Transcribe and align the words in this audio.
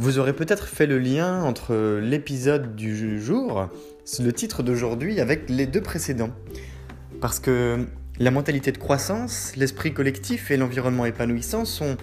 Vous 0.00 0.18
aurez 0.18 0.32
peut-être 0.32 0.66
fait 0.66 0.86
le 0.86 0.98
lien 0.98 1.42
entre 1.42 1.98
l'épisode 2.00 2.74
du 2.74 3.20
jour, 3.20 3.68
le 4.18 4.32
titre 4.32 4.62
d'aujourd'hui, 4.62 5.20
avec 5.20 5.50
les 5.50 5.66
deux 5.66 5.82
précédents. 5.82 6.30
Parce 7.20 7.38
que 7.38 7.86
la 8.18 8.30
mentalité 8.30 8.72
de 8.72 8.78
croissance, 8.78 9.52
l'esprit 9.56 9.92
collectif 9.92 10.50
et 10.50 10.56
l'environnement 10.56 11.04
épanouissant 11.04 11.66
sont 11.66 11.98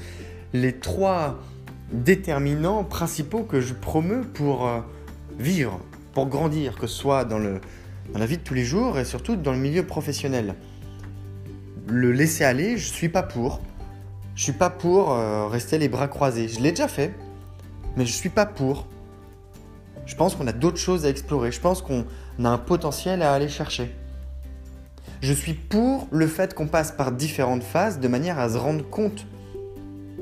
les 0.54 0.74
trois 0.74 1.40
déterminants 1.92 2.84
principaux 2.84 3.42
que 3.42 3.62
je 3.62 3.74
promeux 3.74 4.22
pour 4.22 4.68
euh, 4.68 4.82
vivre, 5.40 5.80
pour 6.14 6.28
grandir, 6.28 6.78
que 6.78 6.86
ce 6.86 6.96
soit 6.96 7.26
dans, 7.26 7.40
le, 7.40 7.60
dans 8.14 8.20
la 8.20 8.28
vie 8.28 8.38
de 8.38 8.44
tous 8.44 8.54
les 8.54 8.64
jours 8.64 9.00
et 9.00 9.06
surtout 9.06 9.38
dans 9.38 9.54
le 9.54 9.58
milieu 9.58 9.82
professionnel. 9.82 10.54
Le 11.88 12.12
laisser 12.12 12.44
aller, 12.44 12.78
je 12.78 12.94
suis 12.94 13.10
pas 13.10 13.24
pour. 13.24 13.60
Je 14.36 14.44
suis 14.44 14.54
pas 14.54 14.70
pour 14.70 15.14
euh, 15.14 15.48
rester 15.48 15.80
les 15.80 15.90
bras 15.90 16.08
croisés. 16.08 16.48
Je 16.48 16.60
l'ai 16.60 16.70
déjà 16.70 16.88
fait, 16.88 17.16
mais 17.98 18.06
je 18.06 18.12
ne 18.12 18.18
suis 18.18 18.30
pas 18.30 18.46
pour. 18.46 18.86
Je 20.06 20.16
pense 20.16 20.36
qu'on 20.36 20.48
a 20.48 20.54
d'autres 20.54 20.78
choses 20.78 21.06
à 21.06 21.10
explorer. 21.10 21.52
Je 21.52 21.60
pense 21.60 21.82
qu'on 21.82 22.06
a 22.44 22.48
un 22.48 22.58
potentiel 22.58 23.22
à 23.24 23.34
aller 23.34 23.50
chercher. 23.50 23.94
Je 25.20 25.34
suis 25.34 25.54
pour 25.54 26.08
le 26.12 26.28
fait 26.28 26.54
qu'on 26.54 26.68
passe 26.68 26.92
par 26.92 27.12
différentes 27.12 27.64
phases 27.64 28.00
de 28.00 28.08
manière 28.08 28.40
à 28.40 28.50
se 28.50 28.58
rendre 28.58 28.88
compte 28.88 29.26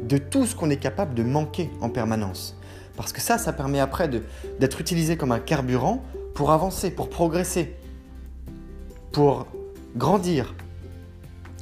de 0.02 0.18
tout 0.18 0.46
ce 0.46 0.56
qu'on 0.56 0.70
est 0.70 0.78
capable 0.78 1.14
de 1.14 1.24
manquer 1.24 1.70
en 1.82 1.90
permanence. 1.90 2.58
Parce 2.96 3.12
que 3.12 3.20
ça, 3.20 3.38
ça 3.38 3.52
permet 3.52 3.82
après 3.82 4.08
d'être 4.08 4.80
utilisé 4.80 5.18
comme 5.18 5.34
un 5.34 5.40
carburant 5.40 6.02
pour 6.34 6.52
avancer, 6.52 6.92
pour 6.92 7.10
progresser, 7.10 7.76
pour 9.12 9.48
grandir, 9.98 10.56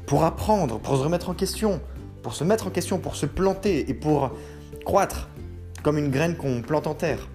pour 0.05 0.25
apprendre, 0.25 0.79
pour 0.79 0.95
se 0.95 1.01
remettre 1.01 1.29
en 1.29 1.33
question, 1.33 1.81
pour 2.21 2.35
se 2.35 2.43
mettre 2.43 2.67
en 2.67 2.69
question, 2.69 2.99
pour 2.99 3.15
se 3.15 3.25
planter 3.25 3.89
et 3.89 3.95
pour 3.95 4.31
croître 4.85 5.29
comme 5.83 5.97
une 5.97 6.09
graine 6.09 6.35
qu'on 6.37 6.61
plante 6.61 6.87
en 6.87 6.95
terre, 6.95 7.27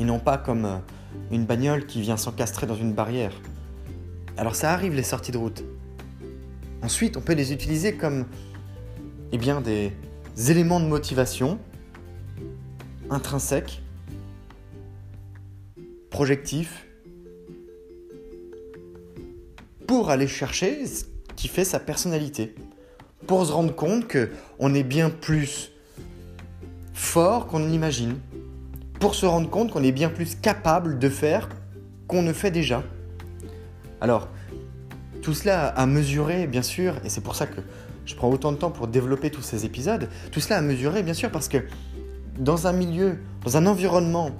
et 0.00 0.04
non 0.04 0.18
pas 0.18 0.38
comme 0.38 0.64
euh, 0.64 0.78
une 1.30 1.44
bagnole 1.44 1.86
qui 1.86 2.00
vient 2.00 2.16
s'encastrer 2.16 2.66
dans 2.66 2.74
une 2.74 2.94
barrière. 2.94 3.32
Alors 4.38 4.56
ça 4.56 4.72
arrive 4.72 4.94
les 4.94 5.02
sorties 5.02 5.32
de 5.32 5.38
route. 5.38 5.62
Ensuite, 6.82 7.16
on 7.16 7.20
peut 7.20 7.34
les 7.34 7.52
utiliser 7.52 7.94
comme 7.94 8.24
eh 9.30 9.38
bien, 9.38 9.60
des 9.60 9.92
éléments 10.50 10.80
de 10.80 10.86
motivation 10.86 11.58
intrinsèques, 13.10 13.82
projectifs, 16.10 16.86
pour 19.86 20.08
aller 20.08 20.26
chercher 20.26 20.86
ce 20.86 21.04
qui 21.36 21.48
fait 21.48 21.64
sa 21.64 21.78
personnalité, 21.78 22.54
pour 23.26 23.44
se 23.44 23.52
rendre 23.52 23.74
compte 23.74 24.06
qu'on 24.10 24.74
est 24.74 24.82
bien 24.82 25.10
plus 25.10 25.71
fort 26.92 27.46
qu'on 27.46 27.60
l'imagine, 27.60 28.16
pour 29.00 29.14
se 29.14 29.26
rendre 29.26 29.50
compte 29.50 29.72
qu'on 29.72 29.82
est 29.82 29.92
bien 29.92 30.08
plus 30.08 30.36
capable 30.36 30.98
de 30.98 31.08
faire 31.08 31.48
qu'on 32.06 32.22
ne 32.22 32.32
fait 32.32 32.50
déjà. 32.50 32.82
Alors, 34.00 34.28
tout 35.22 35.34
cela 35.34 35.68
à 35.68 35.86
mesurer, 35.86 36.46
bien 36.46 36.62
sûr, 36.62 36.94
et 37.04 37.08
c'est 37.08 37.20
pour 37.20 37.34
ça 37.34 37.46
que 37.46 37.60
je 38.04 38.14
prends 38.14 38.30
autant 38.30 38.52
de 38.52 38.56
temps 38.56 38.70
pour 38.70 38.88
développer 38.88 39.30
tous 39.30 39.42
ces 39.42 39.64
épisodes, 39.64 40.08
tout 40.30 40.40
cela 40.40 40.58
à 40.58 40.60
mesurer, 40.60 41.02
bien 41.02 41.14
sûr, 41.14 41.30
parce 41.30 41.48
que 41.48 41.58
dans 42.38 42.66
un 42.66 42.72
milieu, 42.72 43.18
dans 43.44 43.56
un 43.56 43.66
environnement, 43.66 44.30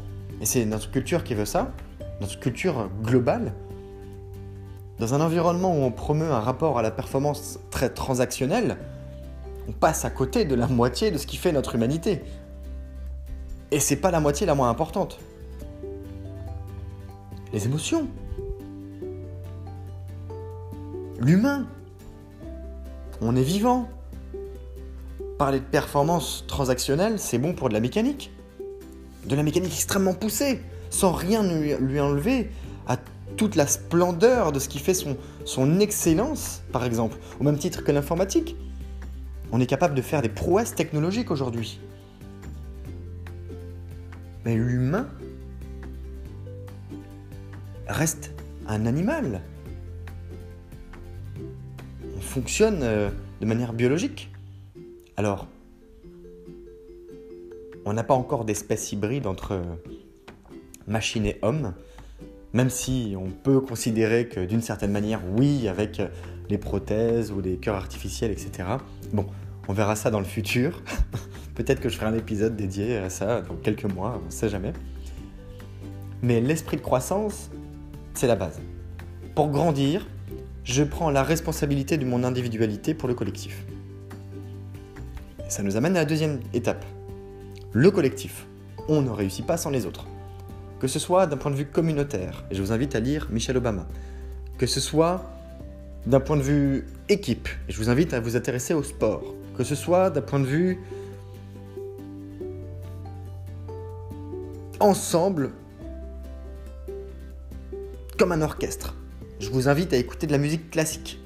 et 0.40 0.46
c'est 0.46 0.64
notre 0.64 0.90
culture 0.90 1.24
qui 1.24 1.34
veut 1.34 1.44
ça, 1.44 1.72
notre 2.20 2.38
culture 2.38 2.90
globale, 3.02 3.52
dans 4.98 5.14
un 5.14 5.20
environnement 5.20 5.72
où 5.74 5.82
on 5.82 5.90
promeut 5.90 6.30
un 6.30 6.40
rapport 6.40 6.78
à 6.78 6.82
la 6.82 6.90
performance 6.90 7.58
très 7.70 7.90
transactionnel, 7.90 8.76
on 9.68 9.72
passe 9.72 10.04
à 10.04 10.10
côté 10.10 10.44
de 10.44 10.54
la 10.54 10.66
moitié 10.66 11.10
de 11.10 11.18
ce 11.18 11.26
qui 11.26 11.36
fait 11.36 11.52
notre 11.52 11.74
humanité. 11.74 12.22
Et 13.72 13.80
c'est 13.80 13.96
pas 13.96 14.10
la 14.10 14.20
moitié 14.20 14.46
la 14.46 14.54
moins 14.54 14.68
importante. 14.68 15.18
Les 17.54 17.64
émotions. 17.64 18.06
L'humain. 21.18 21.66
On 23.22 23.34
est 23.34 23.42
vivant. 23.42 23.88
Parler 25.38 25.58
de 25.58 25.64
performance 25.64 26.44
transactionnelle, 26.46 27.18
c'est 27.18 27.38
bon 27.38 27.54
pour 27.54 27.70
de 27.70 27.74
la 27.74 27.80
mécanique. 27.80 28.30
De 29.24 29.34
la 29.34 29.42
mécanique 29.42 29.72
extrêmement 29.72 30.12
poussée, 30.12 30.60
sans 30.90 31.12
rien 31.12 31.42
lui 31.42 31.98
enlever 31.98 32.50
à 32.86 32.98
toute 33.38 33.56
la 33.56 33.66
splendeur 33.66 34.52
de 34.52 34.58
ce 34.58 34.68
qui 34.68 34.80
fait 34.80 34.92
son, 34.92 35.16
son 35.46 35.80
excellence, 35.80 36.60
par 36.72 36.84
exemple, 36.84 37.16
au 37.40 37.44
même 37.44 37.56
titre 37.56 37.82
que 37.82 37.90
l'informatique. 37.90 38.54
On 39.50 39.60
est 39.60 39.66
capable 39.66 39.94
de 39.94 40.02
faire 40.02 40.20
des 40.20 40.28
prouesses 40.28 40.74
technologiques 40.74 41.30
aujourd'hui. 41.30 41.80
Mais 44.44 44.56
l'humain 44.56 45.08
reste 47.86 48.32
un 48.66 48.86
animal. 48.86 49.40
On 52.16 52.20
fonctionne 52.20 52.80
euh, 52.82 53.10
de 53.40 53.46
manière 53.46 53.72
biologique. 53.72 54.30
Alors, 55.16 55.46
on 57.84 57.92
n'a 57.92 58.04
pas 58.04 58.14
encore 58.14 58.44
d'espèce 58.44 58.92
hybride 58.92 59.26
entre 59.26 59.60
machine 60.86 61.26
et 61.26 61.38
homme, 61.42 61.74
même 62.52 62.70
si 62.70 63.14
on 63.16 63.30
peut 63.30 63.60
considérer 63.60 64.28
que 64.28 64.40
d'une 64.40 64.62
certaine 64.62 64.92
manière, 64.92 65.20
oui, 65.36 65.68
avec 65.68 66.00
les 66.48 66.58
prothèses 66.58 67.32
ou 67.32 67.40
les 67.40 67.56
cœurs 67.56 67.76
artificiels, 67.76 68.30
etc. 68.30 68.68
Bon, 69.12 69.26
on 69.68 69.72
verra 69.72 69.96
ça 69.96 70.10
dans 70.10 70.20
le 70.20 70.24
futur. 70.24 70.82
Peut-être 71.54 71.80
que 71.80 71.88
je 71.88 71.96
ferai 71.96 72.06
un 72.06 72.14
épisode 72.14 72.56
dédié 72.56 72.96
à 72.96 73.10
ça 73.10 73.42
dans 73.42 73.56
quelques 73.56 73.84
mois, 73.84 74.18
on 74.22 74.26
ne 74.26 74.30
sait 74.30 74.48
jamais. 74.48 74.72
Mais 76.22 76.40
l'esprit 76.40 76.76
de 76.76 76.82
croissance, 76.82 77.50
c'est 78.14 78.26
la 78.26 78.36
base. 78.36 78.60
Pour 79.34 79.50
grandir, 79.50 80.06
je 80.64 80.82
prends 80.82 81.10
la 81.10 81.22
responsabilité 81.22 81.98
de 81.98 82.04
mon 82.04 82.24
individualité 82.24 82.94
pour 82.94 83.08
le 83.08 83.14
collectif. 83.14 83.64
ça 85.48 85.62
nous 85.62 85.76
amène 85.76 85.96
à 85.96 86.00
la 86.00 86.04
deuxième 86.06 86.40
étape. 86.54 86.84
Le 87.72 87.90
collectif. 87.90 88.46
On 88.88 89.02
ne 89.02 89.10
réussit 89.10 89.44
pas 89.44 89.56
sans 89.56 89.70
les 89.70 89.84
autres. 89.84 90.06
Que 90.80 90.86
ce 90.86 90.98
soit 90.98 91.26
d'un 91.26 91.36
point 91.36 91.50
de 91.50 91.56
vue 91.56 91.66
communautaire, 91.66 92.44
et 92.50 92.54
je 92.54 92.62
vous 92.62 92.72
invite 92.72 92.94
à 92.94 93.00
lire 93.00 93.28
Michelle 93.30 93.56
Obama. 93.56 93.86
Que 94.56 94.66
ce 94.66 94.80
soit 94.80 95.30
d'un 96.06 96.20
point 96.20 96.36
de 96.36 96.42
vue 96.42 96.86
équipe, 97.08 97.48
et 97.68 97.72
je 97.72 97.78
vous 97.78 97.90
invite 97.90 98.14
à 98.14 98.20
vous 98.20 98.36
intéresser 98.36 98.74
au 98.74 98.82
sport. 98.82 99.34
Que 99.56 99.64
ce 99.64 99.74
soit 99.74 100.10
d'un 100.10 100.22
point 100.22 100.40
de 100.40 100.46
vue 100.46 100.78
ensemble 104.82 105.52
comme 108.18 108.32
un 108.32 108.42
orchestre. 108.42 108.94
Je 109.40 109.48
vous 109.50 109.68
invite 109.68 109.92
à 109.92 109.96
écouter 109.96 110.26
de 110.26 110.32
la 110.32 110.38
musique 110.38 110.70
classique. 110.70 111.20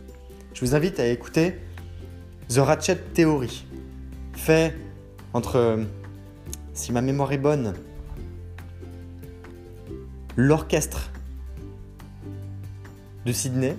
Je 0.54 0.60
vous 0.60 0.74
invite 0.74 1.00
à 1.00 1.06
écouter 1.08 1.54
The 2.48 2.58
Ratchet 2.58 2.96
Theory. 3.14 3.66
fait 4.34 4.74
entre, 5.32 5.80
si 6.74 6.92
ma 6.92 7.00
mémoire 7.00 7.32
est 7.32 7.38
bonne, 7.38 7.74
l'orchestre 10.36 11.10
de 13.24 13.32
Sydney, 13.32 13.76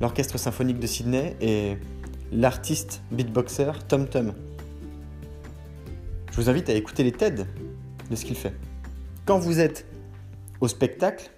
l'orchestre 0.00 0.38
symphonique 0.38 0.78
de 0.78 0.86
Sydney 0.86 1.36
et 1.40 1.76
l'artiste 2.30 3.00
beatboxer 3.10 3.72
Tom 3.88 4.06
Tom. 4.06 4.32
Je 6.34 6.40
vous 6.40 6.50
invite 6.50 6.68
à 6.68 6.72
écouter 6.72 7.04
les 7.04 7.12
TED 7.12 7.46
de 8.10 8.16
ce 8.16 8.24
qu'il 8.24 8.34
fait. 8.34 8.52
Quand 9.24 9.38
vous 9.38 9.60
êtes 9.60 9.86
au 10.60 10.66
spectacle, 10.66 11.30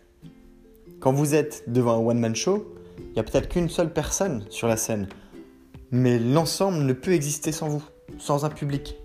quand 1.00 1.12
vous 1.12 1.34
êtes 1.34 1.64
devant 1.66 1.98
un 1.98 1.98
one-man 1.98 2.34
show, 2.34 2.74
il 2.98 3.12
n'y 3.12 3.18
a 3.18 3.22
peut-être 3.22 3.50
qu'une 3.50 3.68
seule 3.68 3.92
personne 3.92 4.46
sur 4.48 4.68
la 4.68 4.78
scène. 4.78 5.06
Mais 5.90 6.18
l'ensemble 6.18 6.78
ne 6.78 6.94
peut 6.94 7.12
exister 7.12 7.52
sans 7.52 7.68
vous, 7.68 7.82
sans 8.16 8.46
un 8.46 8.48
public. 8.48 8.96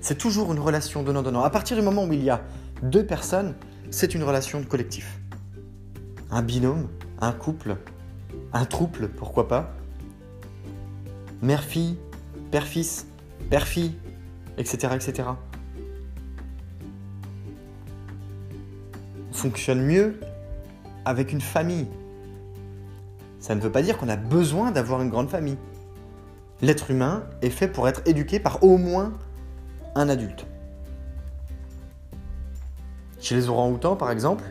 C'est 0.00 0.16
toujours 0.16 0.50
une 0.50 0.60
relation 0.60 1.02
donnant-donnant. 1.02 1.44
À 1.44 1.50
partir 1.50 1.76
du 1.76 1.82
moment 1.82 2.06
où 2.06 2.12
il 2.14 2.24
y 2.24 2.30
a 2.30 2.42
deux 2.82 3.04
personnes, 3.04 3.54
c'est 3.90 4.14
une 4.14 4.22
relation 4.22 4.60
de 4.60 4.64
collectif. 4.64 5.20
Un 6.30 6.40
binôme, 6.40 6.88
un 7.20 7.32
couple, 7.32 7.76
un 8.54 8.64
trouble, 8.64 9.10
pourquoi 9.10 9.46
pas. 9.46 9.74
Mère-fille, 11.42 11.98
père-fils, 12.50 13.06
père-fille, 13.50 13.92
etc., 14.58 14.94
etc. 14.94 15.28
fonctionne 19.32 19.82
mieux 19.82 20.18
avec 21.04 21.32
une 21.32 21.40
famille. 21.40 21.86
Ça 23.38 23.54
ne 23.54 23.60
veut 23.60 23.70
pas 23.70 23.82
dire 23.82 23.96
qu'on 23.98 24.08
a 24.08 24.16
besoin 24.16 24.72
d'avoir 24.72 25.02
une 25.02 25.10
grande 25.10 25.28
famille. 25.28 25.58
L'être 26.62 26.90
humain 26.90 27.24
est 27.42 27.50
fait 27.50 27.68
pour 27.68 27.86
être 27.86 28.00
éduqué 28.06 28.40
par 28.40 28.64
au 28.64 28.76
moins 28.78 29.12
un 29.94 30.08
adulte. 30.08 30.46
Chez 33.20 33.34
les 33.34 33.48
orang-outans, 33.48 33.96
par 33.96 34.10
exemple, 34.10 34.44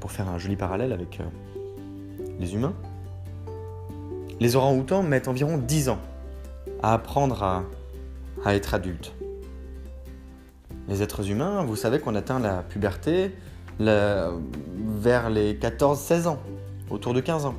pour 0.00 0.10
faire 0.10 0.28
un 0.28 0.38
joli 0.38 0.56
parallèle 0.56 0.92
avec 0.92 1.20
euh, 1.20 1.24
les 2.38 2.54
humains, 2.54 2.74
les 4.40 4.56
orang-outans 4.56 5.02
mettent 5.02 5.28
environ 5.28 5.58
10 5.58 5.90
ans 5.90 5.98
à 6.82 6.94
apprendre 6.94 7.42
à, 7.42 7.64
à 8.44 8.54
être 8.54 8.74
adultes. 8.74 9.14
Les 10.88 11.02
êtres 11.02 11.30
humains, 11.30 11.64
vous 11.64 11.76
savez 11.76 12.00
qu'on 12.00 12.14
atteint 12.14 12.38
la 12.38 12.62
puberté 12.62 13.32
vers 13.78 15.30
les 15.30 15.54
14-16 15.54 16.26
ans, 16.28 16.38
autour 16.90 17.14
de 17.14 17.20
15 17.20 17.46
ans. 17.46 17.54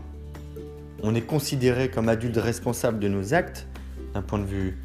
On 1.01 1.15
est 1.15 1.21
considéré 1.21 1.89
comme 1.89 2.09
adulte 2.09 2.37
responsable 2.37 2.99
de 2.99 3.07
nos 3.07 3.33
actes 3.33 3.67
d'un 4.13 4.21
point 4.21 4.39
de 4.39 4.45
vue 4.45 4.77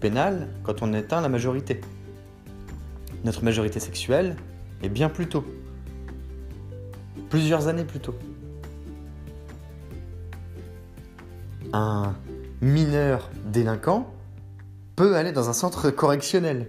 pénal 0.00 0.48
quand 0.62 0.82
on 0.82 0.92
atteint 0.94 1.20
la 1.20 1.28
majorité. 1.28 1.80
Notre 3.24 3.44
majorité 3.44 3.80
sexuelle 3.80 4.36
est 4.82 4.88
bien 4.88 5.08
plus 5.08 5.28
tôt. 5.28 5.44
Plusieurs 7.28 7.68
années 7.68 7.84
plus 7.84 8.00
tôt. 8.00 8.14
Un 11.72 12.14
mineur 12.60 13.30
délinquant 13.44 14.12
peut 14.96 15.16
aller 15.16 15.32
dans 15.32 15.48
un 15.50 15.52
centre 15.52 15.90
correctionnel. 15.90 16.68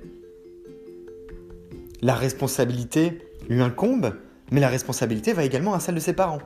La 2.01 2.15
responsabilité 2.15 3.21
lui 3.49 3.61
incombe, 3.61 4.15
mais 4.51 4.59
la 4.59 4.69
responsabilité 4.69 5.33
va 5.33 5.43
également 5.43 5.73
à 5.73 5.79
celle 5.79 5.95
de 5.95 5.99
ses 5.99 6.13
parents. 6.13 6.41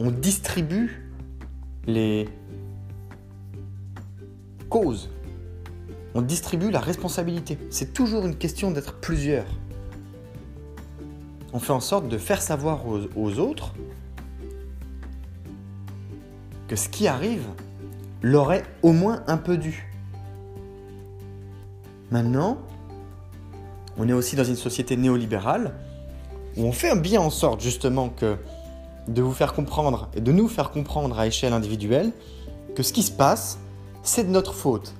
On 0.00 0.10
distribue 0.10 1.10
les 1.86 2.28
causes. 4.68 5.10
On 6.14 6.22
distribue 6.22 6.70
la 6.70 6.80
responsabilité. 6.80 7.58
C'est 7.70 7.92
toujours 7.92 8.26
une 8.26 8.36
question 8.36 8.70
d'être 8.70 8.94
plusieurs. 8.94 9.46
On 11.52 11.58
fait 11.58 11.72
en 11.72 11.80
sorte 11.80 12.08
de 12.08 12.16
faire 12.16 12.40
savoir 12.40 12.86
aux, 12.86 13.38
autres 13.38 13.74
que 16.68 16.76
ce 16.76 16.88
qui 16.88 17.06
arrive 17.06 17.44
leur 18.22 18.52
est 18.52 18.64
au 18.82 18.92
moins 18.92 19.22
un 19.26 19.36
peu 19.36 19.58
dû. 19.58 19.91
Maintenant, 22.12 22.58
on 23.96 24.06
est 24.06 24.12
aussi 24.12 24.36
dans 24.36 24.44
une 24.44 24.56
société 24.56 24.98
néolibérale 24.98 25.72
où 26.58 26.66
on 26.66 26.72
fait 26.72 26.94
bien 27.00 27.22
en 27.22 27.30
sorte 27.30 27.62
justement 27.62 28.10
que 28.10 28.36
de 29.08 29.22
vous 29.22 29.32
faire 29.32 29.54
comprendre 29.54 30.10
et 30.14 30.20
de 30.20 30.30
nous 30.30 30.46
faire 30.46 30.72
comprendre 30.72 31.18
à 31.18 31.26
échelle 31.26 31.54
individuelle 31.54 32.12
que 32.74 32.82
ce 32.82 32.92
qui 32.92 33.02
se 33.02 33.10
passe, 33.10 33.58
c'est 34.02 34.24
de 34.24 34.28
notre 34.28 34.52
faute. 34.52 34.92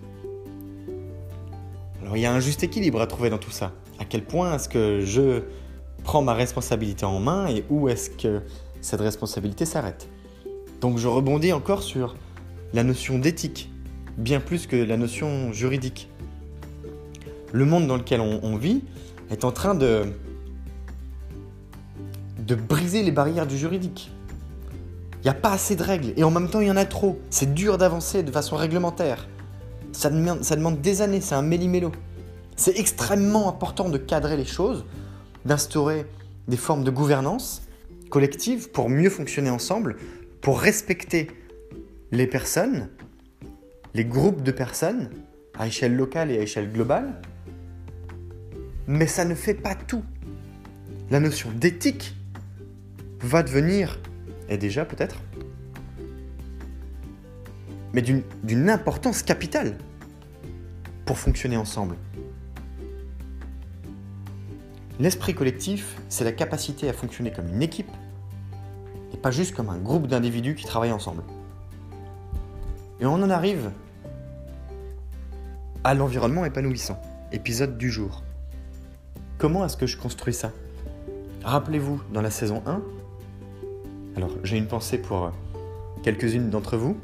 Alors 2.01 2.17
il 2.17 2.21
y 2.23 2.27
a 2.27 2.33
un 2.33 2.41
juste 2.41 2.63
équilibre 2.63 3.03
à 3.03 3.07
trouver 3.07 3.29
dans 3.29 3.37
tout 3.37 3.51
ça. 3.51 3.73
À 3.99 4.07
quel 4.07 4.25
point 4.25 4.55
est-ce 4.55 4.71
que 4.71 5.03
je 5.05 5.43
prends 6.05 6.23
ma 6.23 6.33
responsabilité 6.33 7.05
en 7.05 7.21
main 7.21 7.47
et 7.47 7.63
où 7.69 7.91
est-ce 7.91 8.09
que 8.09 8.41
cette 8.81 9.03
responsabilité 9.03 9.67
s'arrête? 9.67 10.09
Donc 10.81 10.97
je 10.97 11.09
rebondis 11.09 11.53
encore 11.53 11.83
sur 11.83 12.17
la 12.73 12.85
notion 12.85 13.19
d'éthique, 13.19 13.71
bien 14.17 14.41
plus 14.41 14.67
que 14.67 14.77
la 14.77 14.97
notion 14.97 15.53
juridique 15.53 16.09
le 17.53 17.65
monde 17.65 17.87
dans 17.87 17.97
lequel 17.97 18.21
on, 18.21 18.57
vit 18.57 18.83
est 19.31 19.45
en 19.45 19.53
train 19.53 19.75
de, 19.75 20.05
briser 22.69 23.03
les 23.03 23.13
barrières 23.13 23.47
du 23.47 23.57
juridique. 23.57 24.11
Il 25.21 25.25
n'y 25.25 25.31
a 25.31 25.35
pas 25.35 25.53
assez 25.53 25.77
de 25.77 25.83
règles 25.83 26.13
et 26.17 26.25
en 26.25 26.31
même 26.31 26.49
temps 26.49 26.61
il 26.61 26.67
y 26.67 26.71
en 26.71 26.77
a 26.77 26.85
trop. 26.85 27.21
C'est 27.31 27.55
dur 27.55 27.79
d'avancer 27.79 28.23
de 28.23 28.33
façon 28.33 28.57
réglementaire. 28.57 29.29
Ça 29.93 30.11
demande, 30.11 30.43
ça 30.43 30.57
demande 30.57 30.81
des 30.81 31.01
années, 31.03 31.21
c'est 31.21 31.35
un 31.35 31.43
méli-mélo. 31.43 31.93
C'est 32.57 32.79
extrêmement 32.79 33.49
important 33.49 33.89
de 33.89 33.99
cadrer 33.99 34.37
les 34.37 34.45
choses, 34.45 34.85
d'instaurer 35.45 36.07
des 36.49 36.57
formes 36.57 36.83
de 36.83 36.91
gouvernance 36.91 37.63
collective 38.11 38.71
pour 38.71 38.91
mieux 38.91 39.11
fonctionner 39.11 39.51
ensemble, 39.51 39.97
pour 40.41 40.61
respecter 40.61 41.29
les 42.11 42.27
personnes, 42.27 42.89
les 43.95 44.05
groupes 44.05 44.43
de 44.43 44.53
personnes 44.53 45.09
à 45.59 45.67
échelle 45.67 45.97
locale 45.97 46.31
et 46.31 46.39
à 46.39 46.43
échelle 46.43 46.71
globale, 46.71 47.21
mais 48.87 49.07
ça 49.07 49.25
ne 49.25 49.35
fait 49.35 49.55
pas 49.55 49.75
tout. 49.75 50.05
La 51.11 51.21
notion 51.21 51.51
d'éthique 51.51 52.15
va 53.21 53.43
devenir, 53.43 53.99
et 54.49 54.57
déjà 54.57 54.85
peut-être, 54.85 55.17
mais 57.93 58.03
d'une 58.03 58.71
importance 58.71 59.23
capitale 59.23 59.77
pour 61.05 61.19
fonctionner 61.19 61.57
ensemble. 61.57 61.97
L'esprit 64.99 65.35
collectif, 65.35 65.97
c'est 66.09 66.25
la 66.25 66.33
capacité 66.33 66.89
à 66.89 66.93
fonctionner 66.93 67.33
comme 67.33 67.49
une 67.49 67.63
équipe 67.63 67.91
et 69.13 69.17
pas 69.17 69.31
juste 69.31 69.55
comme 69.55 69.69
un 69.69 69.79
groupe 69.79 70.07
d'individus 70.07 70.55
qui 70.55 70.65
travaillent 70.65 70.93
ensemble. 70.93 71.23
Et 73.01 73.07
on 73.07 73.15
en 73.15 73.31
arrive 73.31 73.71
à 75.85 75.95
l'environnement 75.95 76.45
épanouissant, 76.45 77.01
épisode 77.33 77.77
du 77.77 77.91
jour. 77.91 78.23
Comment 79.43 79.65
est-ce 79.65 79.77
que 79.77 79.89
je 79.89 79.97
construis 79.97 80.35
ça? 80.35 80.53
Rappelez-vous, 81.43 82.01
dans 82.13 82.23
la 82.23 82.31
saison 82.31 82.63
1, 82.65 82.81
alors 84.15 84.31
j'ai 84.45 84.57
une 84.57 84.69
pensée 84.69 84.99
pour 84.99 85.25
euh, 85.25 85.31
quelques-unes 86.05 86.49
d'entre 86.49 86.77
vous, 86.77 86.97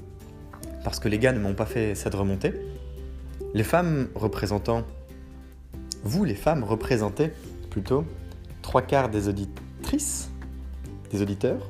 parce 0.85 1.01
que 1.01 1.09
les 1.09 1.19
gars 1.19 1.33
ne 1.33 1.41
m'ont 1.41 1.55
pas 1.55 1.67
fait 1.67 1.97
cette 1.97 2.15
remontée. 2.15 2.55
Les 3.55 3.65
femmes 3.65 4.07
représentant, 4.15 4.85
vous 6.05 6.23
les 6.23 6.37
femmes 6.37 6.63
représentez 6.63 7.33
plutôt 7.71 8.05
trois 8.63 8.83
quarts 8.83 9.09
des 9.09 9.27
auditrices, 9.27 10.31
des 11.11 11.21
auditeurs. 11.21 11.69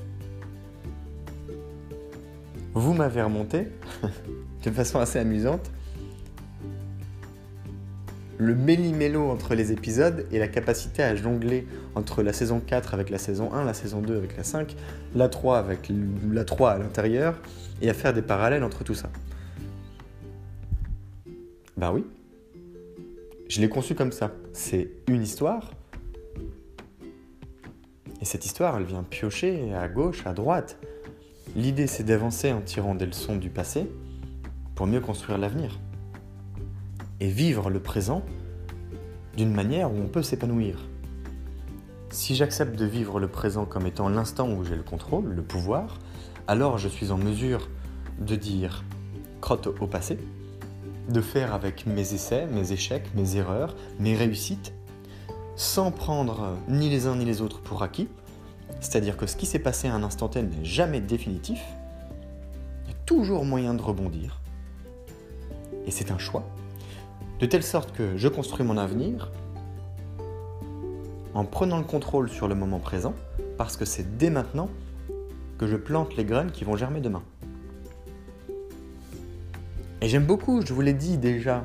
Vous 2.75 2.93
m'avez 2.93 3.23
remonté 3.23 3.69
de 4.65 4.71
façon 4.71 4.99
assez 4.99 5.19
amusante 5.19 5.71
le 8.39 8.55
méli-mélo 8.55 9.29
entre 9.29 9.55
les 9.55 9.73
épisodes 9.73 10.27
et 10.31 10.39
la 10.39 10.47
capacité 10.47 11.03
à 11.03 11.17
jongler 11.17 11.67
entre 11.97 12.23
la 12.23 12.33
saison 12.33 12.61
4 12.61 12.95
avec 12.95 13.11
la 13.11 13.19
saison 13.19 13.53
1, 13.53 13.65
la 13.65 13.75
saison 13.75 14.01
2 14.01 14.17
avec 14.17 14.37
la 14.37 14.45
5, 14.45 14.77
la 15.15 15.29
3 15.29 15.59
avec 15.59 15.91
la 16.31 16.45
3 16.45 16.71
à 16.71 16.79
l'intérieur, 16.79 17.41
et 17.83 17.91
à 17.91 17.95
faire 17.95 18.15
des 18.15 18.23
parallèles 18.23 18.65
entre 18.65 18.85
tout 18.85 18.95
ça. 18.95 19.11
Ben 21.77 21.93
oui, 21.93 22.05
je 23.49 23.61
l'ai 23.61 23.69
conçu 23.69 23.95
comme 23.95 24.13
ça. 24.13 24.33
C'est 24.53 24.91
une 25.09 25.23
histoire, 25.23 25.73
et 28.21 28.25
cette 28.25 28.45
histoire, 28.45 28.77
elle 28.79 28.85
vient 28.85 29.03
piocher 29.03 29.75
à 29.75 29.89
gauche, 29.89 30.27
à 30.27 30.33
droite. 30.33 30.79
L'idée, 31.57 31.87
c'est 31.87 32.05
d'avancer 32.05 32.53
en 32.53 32.61
tirant 32.61 32.95
des 32.95 33.07
leçons 33.07 33.37
du 33.37 33.49
passé 33.49 33.87
pour 34.75 34.87
mieux 34.87 35.01
construire 35.01 35.39
l'avenir 35.39 35.79
et 37.21 37.29
vivre 37.29 37.71
le 37.71 37.81
présent 37.81 38.23
d'une 39.37 39.53
manière 39.53 39.93
où 39.93 39.97
on 39.99 40.09
peut 40.09 40.23
s'épanouir. 40.23 40.79
Si 42.11 42.35
j'accepte 42.35 42.77
de 42.77 42.85
vivre 42.85 43.21
le 43.21 43.29
présent 43.29 43.67
comme 43.67 43.87
étant 43.87 44.09
l'instant 44.09 44.51
où 44.51 44.65
j'ai 44.65 44.77
le 44.77 44.83
contrôle, 44.83 45.27
le 45.27 45.43
pouvoir, 45.43 45.99
alors 46.47 46.79
je 46.79 46.89
suis 46.89 47.11
en 47.11 47.19
mesure 47.19 47.69
de 48.19 48.35
dire 48.35 48.85
crotte 49.41 49.67
au 49.67 49.87
passé, 49.87 50.19
de 51.09 51.21
faire 51.21 51.55
avec 51.55 51.87
mes 51.87 52.15
essais, 52.15 52.47
mes 52.47 52.73
échecs, 52.73 53.15
mes 53.15 53.37
erreurs, 53.37 53.77
mes 53.99 54.17
réussites, 54.17 54.73
sans 55.57 55.91
prendre 55.91 56.57
ni 56.69 56.89
les 56.89 57.07
uns 57.07 57.17
ni 57.17 57.25
les 57.25 57.41
autres 57.41 57.61
pour 57.61 57.83
acquis, 57.83 58.09
c'est-à-dire 58.81 59.17
que 59.17 59.27
ce 59.27 59.37
qui 59.37 59.47
s'est 59.47 59.59
passé 59.59 59.89
à 59.89 59.95
un 59.95 60.03
instant 60.03 60.29
T 60.29 60.43
n'est 60.43 60.65
jamais 60.65 61.01
définitif, 61.01 61.61
il 62.85 62.91
y 62.91 62.95
a 62.95 62.99
toujours 63.07 63.45
moyen 63.45 63.75
de 63.75 63.83
rebondir, 63.83 64.41
et 65.87 65.91
c'est 65.91 66.11
un 66.11 66.19
choix, 66.19 66.49
de 67.39 67.47
telle 67.47 67.63
sorte 67.63 67.93
que 67.93 68.17
je 68.17 68.29
construis 68.29 68.67
mon 68.67 68.77
avenir 68.77 69.31
en 71.35 71.45
prenant 71.45 71.79
le 71.79 71.85
contrôle 71.85 72.29
sur 72.29 72.49
le 72.49 72.57
moment 72.57 72.81
présent, 72.81 73.15
parce 73.57 73.77
que 73.77 73.85
c'est 73.85 74.17
dès 74.17 74.31
maintenant 74.31 74.69
que 75.57 75.69
je 75.69 75.77
plante 75.77 76.17
les 76.17 76.25
graines 76.25 76.51
qui 76.51 76.65
vont 76.65 76.77
germer 76.77 77.01
demain. 77.01 77.23
Et 80.01 80.09
j'aime 80.09 80.27
beaucoup, 80.27 80.65
je 80.65 80.73
vous 80.73 80.81
l'ai 80.81 80.93
dit 80.93 81.17
déjà 81.17 81.65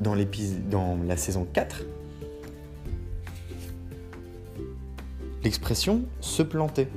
dans, 0.00 0.14
la 0.14 1.16
saison 1.16 1.46
4, 1.52 1.82
l'expression 5.42 6.02
se 6.20 6.42
planter. 6.42 6.88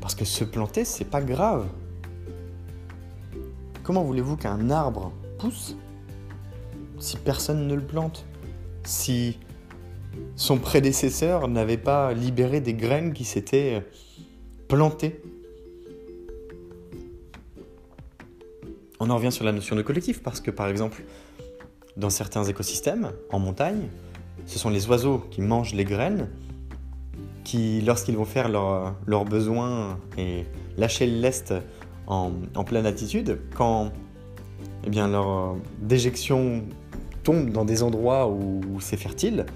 Parce 0.00 0.14
que 0.14 0.24
se 0.24 0.44
planter, 0.44 0.84
c'est 0.84 1.04
pas 1.04 1.20
grave. 1.20 1.66
Comment 3.82 4.02
voulez-vous 4.02 4.36
qu'un 4.36 4.70
arbre 4.70 5.12
pousse 5.38 5.76
si 6.98 7.16
personne 7.16 7.66
ne 7.66 7.74
le 7.74 7.82
plante 7.82 8.24
Si 8.84 9.38
son 10.34 10.58
prédécesseur 10.58 11.48
n'avait 11.48 11.76
pas 11.76 12.12
libéré 12.12 12.60
des 12.60 12.74
graines 12.74 13.12
qui 13.12 13.24
s'étaient 13.24 13.82
plantées. 14.68 15.20
On 18.98 19.10
en 19.10 19.16
revient 19.16 19.32
sur 19.32 19.44
la 19.44 19.52
notion 19.52 19.76
de 19.76 19.82
collectif 19.82 20.22
parce 20.22 20.40
que 20.40 20.50
par 20.50 20.68
exemple, 20.68 21.04
dans 21.96 22.10
certains 22.10 22.44
écosystèmes, 22.44 23.12
en 23.30 23.38
montagne, 23.38 23.88
ce 24.46 24.58
sont 24.58 24.70
les 24.70 24.86
oiseaux 24.88 25.18
qui 25.30 25.42
mangent 25.42 25.74
les 25.74 25.84
graines 25.84 26.28
qui, 27.44 27.80
lorsqu'ils 27.80 28.16
vont 28.16 28.24
faire 28.24 28.48
leurs 28.48 29.24
besoins 29.24 29.98
et 30.18 30.44
lâcher 30.76 31.06
le 31.06 31.20
lest 31.20 31.54
en, 32.06 32.32
pleine 32.64 32.86
altitude, 32.86 33.38
quand 33.54 33.92
eh 34.84 34.90
bien, 34.90 35.08
leur 35.08 35.56
déjection 35.80 36.64
tombe 37.22 37.50
dans 37.50 37.64
des 37.64 37.82
endroits 37.82 38.28
où, 38.28 38.80
c'est 38.80 38.96
fertile, 38.96 39.46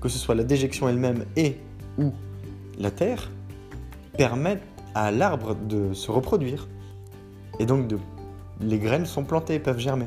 que 0.00 0.08
ce 0.08 0.18
soit 0.18 0.34
la 0.34 0.44
déjection 0.44 0.88
elle-même 0.88 1.24
et 1.36 1.56
ou 1.98 2.12
la 2.78 2.90
terre, 2.90 3.30
permettent 4.16 4.62
à 4.94 5.10
l'arbre 5.10 5.54
de 5.54 5.92
se 5.94 6.10
reproduire 6.10 6.68
et 7.58 7.66
donc 7.66 7.92
les 8.60 8.78
graines 8.78 9.06
sont 9.06 9.24
plantées 9.24 9.54
et 9.54 9.58
peuvent 9.58 9.78
germer. 9.78 10.06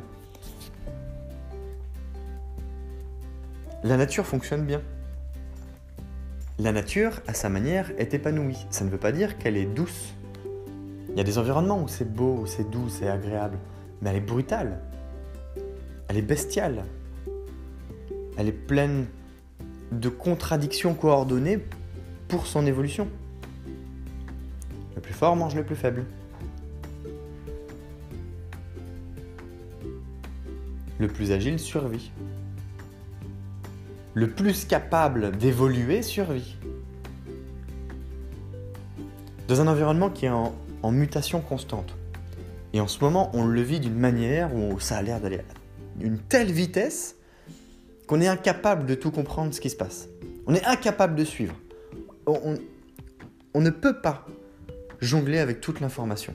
La 3.83 3.97
nature 3.97 4.25
fonctionne 4.25 4.65
bien. 4.65 4.81
La 6.59 6.71
nature, 6.71 7.21
à 7.27 7.33
sa 7.33 7.49
manière, 7.49 7.91
est 7.99 8.13
épanouie. 8.13 8.65
Ça 8.69 8.83
ne 8.83 8.89
veut 8.89 8.97
pas 8.97 9.11
dire 9.11 9.37
qu'elle 9.37 9.57
est 9.57 9.65
douce. 9.65 10.13
Il 11.09 11.17
y 11.17 11.21
a 11.21 11.23
des 11.23 11.37
environnements 11.37 11.81
où 11.81 11.87
c'est 11.87 12.11
beau, 12.11 12.39
où 12.41 12.45
c'est 12.47 12.69
doux, 12.69 12.89
c'est 12.89 13.07
agréable, 13.07 13.57
mais 14.01 14.09
elle 14.11 14.17
est 14.17 14.21
brutale. 14.21 14.79
Elle 16.07 16.17
est 16.17 16.21
bestiale. 16.21 16.83
Elle 18.37 18.47
est 18.47 18.51
pleine 18.51 19.07
de 19.91 20.09
contradictions 20.09 20.93
coordonnées 20.93 21.59
pour 22.27 22.47
son 22.47 22.65
évolution. 22.65 23.07
Le 24.95 25.01
plus 25.01 25.13
fort 25.13 25.35
mange 25.35 25.55
le 25.55 25.63
plus 25.63 25.75
faible. 25.75 26.05
le 30.99 31.07
plus 31.07 31.31
agile 31.31 31.59
survit. 31.59 32.11
Le 34.13 34.29
plus 34.29 34.65
capable 34.65 35.37
d'évoluer 35.37 36.01
survit. 36.01 36.55
Dans 39.47 39.61
un 39.61 39.67
environnement 39.67 40.09
qui 40.09 40.25
est 40.25 40.29
en, 40.29 40.53
mutation 40.91 41.41
constante. 41.41 41.96
Et 42.73 42.81
en 42.81 42.87
ce 42.87 42.99
moment, 43.03 43.31
on 43.33 43.45
le 43.45 43.61
vit 43.61 43.79
d'une 43.79 43.97
manière 43.97 44.53
où 44.53 44.79
ça 44.79 44.97
a 44.97 45.01
l'air 45.01 45.19
d'aller 45.19 45.39
à 45.39 45.43
une 46.01 46.19
telle 46.19 46.51
vitesse 46.51 47.15
qu'on 48.07 48.21
est 48.21 48.27
incapable 48.27 48.85
de 48.85 48.95
tout 48.95 49.11
comprendre 49.11 49.53
ce 49.53 49.61
qui 49.61 49.69
se 49.69 49.75
passe. 49.75 50.07
On 50.45 50.53
est 50.53 50.65
incapable 50.65 51.15
de 51.15 51.23
suivre. 51.23 51.55
on 52.25 53.61
ne 53.61 53.69
peut 53.69 53.99
pas 53.99 54.25
jongler 54.99 55.39
avec 55.39 55.61
toute 55.61 55.79
l'information. 55.79 56.33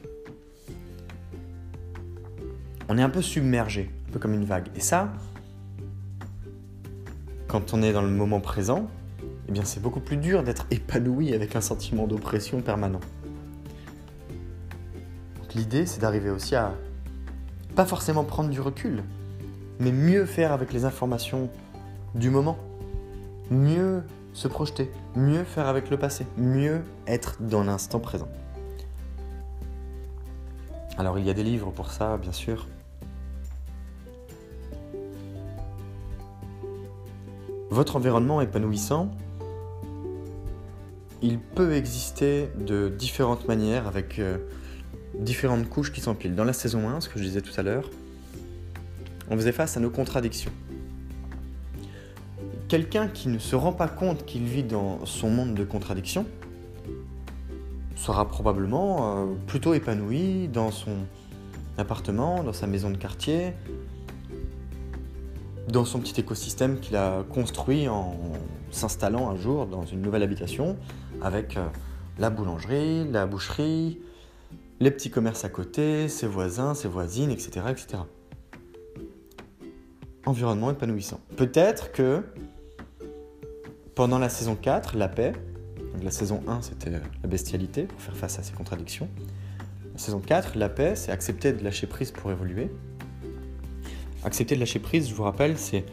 On 2.89 2.99
est 2.99 3.03
un 3.03 3.11
peu 3.11 3.23
submergé 3.23 3.91
peu 4.12 4.21
comme 4.21 4.35
une 4.35 4.45
vague. 4.45 4.69
Et 4.77 4.81
ça, 4.81 5.12
quand 7.49 7.75
on 7.75 7.83
est 7.83 7.93
dans 7.93 8.03
le 8.03 8.11
moment 8.11 8.41
présent, 8.41 8.89
eh 9.49 9.53
bien 9.53 9.65
c'est 9.65 9.81
beaucoup 9.81 10.01
plus 10.01 10.19
dur 10.19 10.45
d'être 10.45 10.67
épanoui 10.71 11.35
avec 11.35 11.57
un 11.57 11.61
sentiment 11.61 12.07
d'oppression 12.07 12.61
permanent. 12.61 13.01
L'idée, 15.55 15.87
c'est 15.87 16.01
d'arriver 16.01 16.31
aussi 16.31 16.55
à 16.55 16.75
pas 17.75 17.87
forcément 17.87 18.25
prendre 18.25 18.51
du 18.51 18.61
recul, 18.61 19.03
mais 19.79 19.93
mieux 19.93 20.27
faire 20.27 20.53
avec 20.53 20.73
les 20.73 20.85
informations 20.85 21.49
du 22.15 22.31
moment, 22.31 22.59
mieux 23.51 24.03
se 24.33 24.49
projeter, 24.49 24.91
mieux 25.17 25.45
faire 25.45 25.67
avec 25.67 25.91
le 25.91 25.97
passé, 25.97 26.27
mieux 26.37 26.83
être 27.07 27.37
dans 27.41 27.65
l'instant 27.65 28.01
présent. 28.01 28.29
Alors 30.99 31.19
il 31.19 31.27
y 31.27 31.31
a 31.31 31.35
des 31.35 31.43
livres 31.43 31.71
pour 31.71 31.91
ça, 31.91 32.19
bien 32.19 32.33
sûr. 32.33 32.67
Votre 37.71 37.97
environnement 37.97 38.43
épanouissant, 38.43 39.11
il 41.23 41.39
peut 41.39 41.73
exister 41.75 42.51
de 42.59 42.89
différentes 42.91 43.49
manières 43.49 43.87
avec 43.87 44.19
euh, 44.19 44.37
différentes 45.14 45.69
couches 45.69 45.92
qui 45.92 46.00
s'empilent. 46.00 46.35
Dans 46.35 46.45
la 46.45 46.52
saison 46.52 46.88
1, 46.88 47.00
ce 47.00 47.09
que 47.09 47.19
je 47.19 47.25
disais 47.25 47.40
tout 47.40 47.52
à 47.57 47.62
l'heure, 47.62 47.90
on 49.31 49.37
faisait 49.37 49.52
face 49.52 49.76
à 49.76 49.81
nos 49.81 49.90
contradictions. 49.90 50.52
Quelqu'un 52.69 53.09
qui 53.09 53.28
ne 53.28 53.38
se 53.38 53.54
rend 53.54 53.73
pas 53.73 53.88
compte 53.88 54.25
qu'il 54.25 54.45
vit 54.45 54.62
dans 54.62 55.04
son 55.04 55.28
monde 55.28 55.54
de 55.54 55.64
contradictions 55.64 56.26
sera 57.97 58.26
probablement 58.26 59.23
euh, 59.23 59.26
plutôt 59.47 59.75
épanoui 59.75 60.49
dans 60.49 60.71
son 60.71 60.97
appartement, 61.78 62.42
dans 62.42 62.52
sa 62.52 62.66
maison 62.66 62.90
de 62.90 62.97
quartier, 62.97 63.52
dans 65.69 65.85
son 65.85 66.00
petit 66.00 66.19
écosystème 66.21 66.81
qu'il 66.81 66.97
a 66.97 67.23
construit 67.31 67.88
en 67.88 68.16
s'installant 68.71 69.31
un 69.31 69.37
jour 69.37 69.66
dans 69.66 69.85
une 69.85 70.00
nouvelle 70.00 70.23
habitation 70.23 70.76
avec 71.21 71.57
euh, 71.57 71.66
la 72.19 72.31
boulangerie, 72.31 73.07
la 73.11 73.26
boucherie, 73.26 74.00
les 74.83 74.91
petits 74.91 75.11
commerces 75.11 75.45
à 75.45 75.49
côté, 75.49 76.09
ses 76.09 76.27
voisins, 76.27 76.75
ses 76.75 76.89
voisines, 76.89 77.31
etc. 77.31 77.67
etc. 77.71 78.03
Environnement 80.27 80.73
épanouissant. 80.73 81.21
Peut-être 81.37 81.93
que 81.93 82.25
pendant 83.95 84.19
la 84.19 84.29
saison 84.29 84.57
4, 84.57 84.97
la 84.97 85.09
paix, 85.09 85.35
la 86.03 86.11
saison 86.11 86.43
1 86.49 86.62
c'était 86.62 86.91
la 86.91 87.29
bestialité 87.29 87.85
pour 87.85 88.01
faire 88.01 88.17
face 88.17 88.41
à 88.41 88.43
ces 88.43 88.55
contradictions. 88.55 89.09
La 89.93 89.99
saison 89.99 90.19
4, 90.19 90.59
la 90.59 90.69
paix, 90.69 90.97
c'est 90.97 91.12
accepter 91.12 91.53
de 91.53 91.62
lâcher 91.62 91.87
prise 91.87 92.11
pour 92.11 92.33
évoluer. 92.33 92.69
Accepter 94.25 94.57
de 94.57 94.61
lâcher 94.61 94.81
prise, 94.81 95.09
je 95.09 95.15
vous 95.15 95.23
rappelle, 95.23 95.59
c'est 95.59 95.85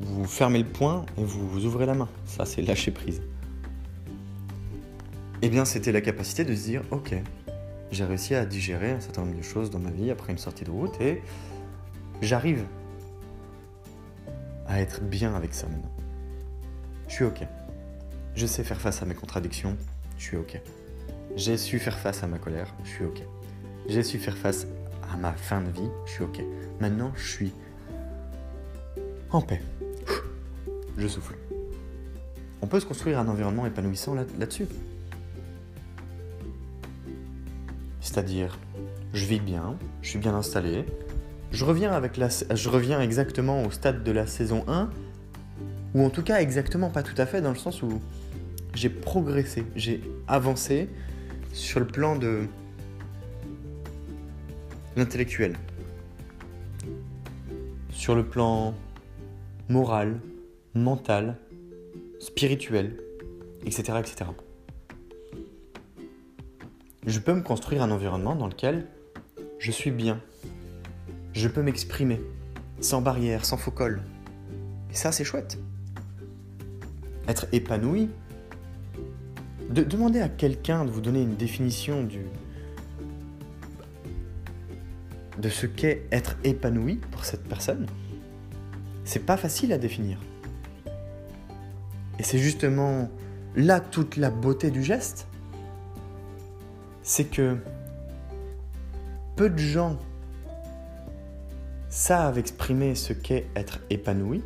vous 0.00 0.26
fermez 0.26 0.58
le 0.58 0.66
poing 0.66 1.06
et 1.16 1.24
vous, 1.24 1.48
vous 1.48 1.64
ouvrez 1.64 1.86
la 1.86 1.94
main. 1.94 2.08
Ça, 2.26 2.44
c'est 2.44 2.60
lâcher 2.60 2.90
prise. 2.90 3.22
Eh 5.40 5.48
bien, 5.48 5.64
c'était 5.64 5.92
la 5.92 6.02
capacité 6.02 6.44
de 6.44 6.54
se 6.54 6.64
dire, 6.64 6.82
ok, 6.90 7.14
j'ai 7.90 8.04
réussi 8.04 8.34
à 8.34 8.44
digérer 8.46 8.92
un 8.92 9.00
certain 9.00 9.22
nombre 9.22 9.36
de 9.36 9.42
choses 9.42 9.70
dans 9.70 9.78
ma 9.78 9.90
vie 9.90 10.10
après 10.10 10.32
une 10.32 10.38
sortie 10.38 10.64
de 10.64 10.70
route 10.70 11.00
et 11.00 11.22
j'arrive 12.22 12.64
à 14.66 14.80
être 14.80 15.02
bien 15.02 15.34
avec 15.34 15.54
ça 15.54 15.66
maintenant. 15.66 15.90
Je 17.08 17.14
suis 17.14 17.24
ok. 17.24 17.40
Je 18.36 18.46
sais 18.46 18.62
faire 18.62 18.80
face 18.80 19.02
à 19.02 19.06
mes 19.06 19.14
contradictions, 19.14 19.76
je 20.16 20.22
suis 20.22 20.36
ok. 20.36 20.60
J'ai 21.36 21.56
su 21.56 21.78
faire 21.78 21.98
face 21.98 22.22
à 22.22 22.26
ma 22.26 22.38
colère, 22.38 22.72
je 22.84 22.90
suis 22.90 23.04
ok. 23.04 23.22
J'ai 23.88 24.02
su 24.02 24.18
faire 24.18 24.36
face 24.36 24.66
à 25.12 25.16
ma 25.16 25.32
fin 25.32 25.60
de 25.60 25.70
vie, 25.70 25.88
je 26.06 26.12
suis 26.12 26.22
ok. 26.22 26.40
Maintenant, 26.80 27.12
je 27.16 27.28
suis 27.28 27.52
en 29.30 29.40
paix. 29.40 29.60
Je 30.96 31.08
souffle. 31.08 31.34
On 32.62 32.66
peut 32.66 32.78
se 32.78 32.86
construire 32.86 33.18
un 33.18 33.26
environnement 33.28 33.66
épanouissant 33.66 34.14
là-dessus. 34.14 34.66
C'est-à-dire, 38.10 38.58
je 39.14 39.24
vis 39.24 39.38
bien, 39.38 39.76
je 40.02 40.08
suis 40.08 40.18
bien 40.18 40.34
installé, 40.34 40.84
je 41.52 41.64
reviens, 41.64 41.92
avec 41.92 42.16
la, 42.16 42.26
je 42.28 42.68
reviens 42.68 43.00
exactement 43.00 43.62
au 43.62 43.70
stade 43.70 44.02
de 44.02 44.10
la 44.10 44.26
saison 44.26 44.64
1, 44.66 44.90
ou 45.94 46.04
en 46.04 46.10
tout 46.10 46.24
cas 46.24 46.40
exactement 46.40 46.90
pas 46.90 47.04
tout 47.04 47.14
à 47.18 47.24
fait, 47.24 47.40
dans 47.40 47.50
le 47.50 47.56
sens 47.56 47.84
où 47.84 48.00
j'ai 48.74 48.88
progressé, 48.90 49.64
j'ai 49.76 50.00
avancé 50.26 50.88
sur 51.52 51.78
le 51.78 51.86
plan 51.86 52.16
de 52.16 52.48
l'intellectuel, 54.96 55.54
sur 57.90 58.16
le 58.16 58.26
plan 58.26 58.74
moral, 59.68 60.18
mental, 60.74 61.36
spirituel, 62.18 62.96
etc., 63.64 64.00
etc. 64.00 64.30
Je 67.06 67.18
peux 67.18 67.32
me 67.32 67.40
construire 67.40 67.82
un 67.82 67.90
environnement 67.90 68.34
dans 68.34 68.46
lequel 68.46 68.86
je 69.58 69.70
suis 69.70 69.90
bien. 69.90 70.20
Je 71.32 71.48
peux 71.48 71.62
m'exprimer 71.62 72.20
sans 72.80 73.00
barrière, 73.00 73.44
sans 73.44 73.56
faux 73.56 73.70
col. 73.70 74.02
Et 74.90 74.94
ça, 74.94 75.10
c'est 75.12 75.24
chouette. 75.24 75.58
Être 77.26 77.46
épanoui. 77.52 78.10
De 79.70 79.82
demander 79.82 80.20
à 80.20 80.28
quelqu'un 80.28 80.84
de 80.84 80.90
vous 80.90 81.00
donner 81.00 81.22
une 81.22 81.36
définition 81.36 82.02
du, 82.02 82.26
de 85.38 85.48
ce 85.48 85.66
qu'est 85.66 86.06
être 86.12 86.36
épanoui 86.44 86.96
pour 87.10 87.24
cette 87.24 87.44
personne, 87.44 87.86
c'est 89.04 89.24
pas 89.24 89.36
facile 89.36 89.72
à 89.72 89.78
définir. 89.78 90.18
Et 92.18 92.22
c'est 92.22 92.38
justement 92.38 93.08
là 93.56 93.80
toute 93.80 94.16
la 94.16 94.30
beauté 94.30 94.70
du 94.70 94.82
geste. 94.82 95.26
C'est 97.12 97.24
que 97.24 97.56
peu 99.34 99.50
de 99.50 99.58
gens 99.58 99.96
savent 101.88 102.38
exprimer 102.38 102.94
ce 102.94 103.12
qu'est 103.12 103.48
être 103.56 103.80
épanoui. 103.90 104.44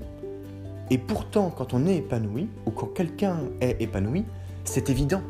Et 0.88 0.96
pourtant, 0.96 1.50
quand 1.50 1.74
on 1.74 1.86
est 1.86 1.96
épanoui, 1.96 2.48
ou 2.64 2.70
quand 2.70 2.86
quelqu'un 2.86 3.40
est 3.60 3.76
épanoui, 3.82 4.24
c'est 4.64 4.88
évident. 4.88 5.20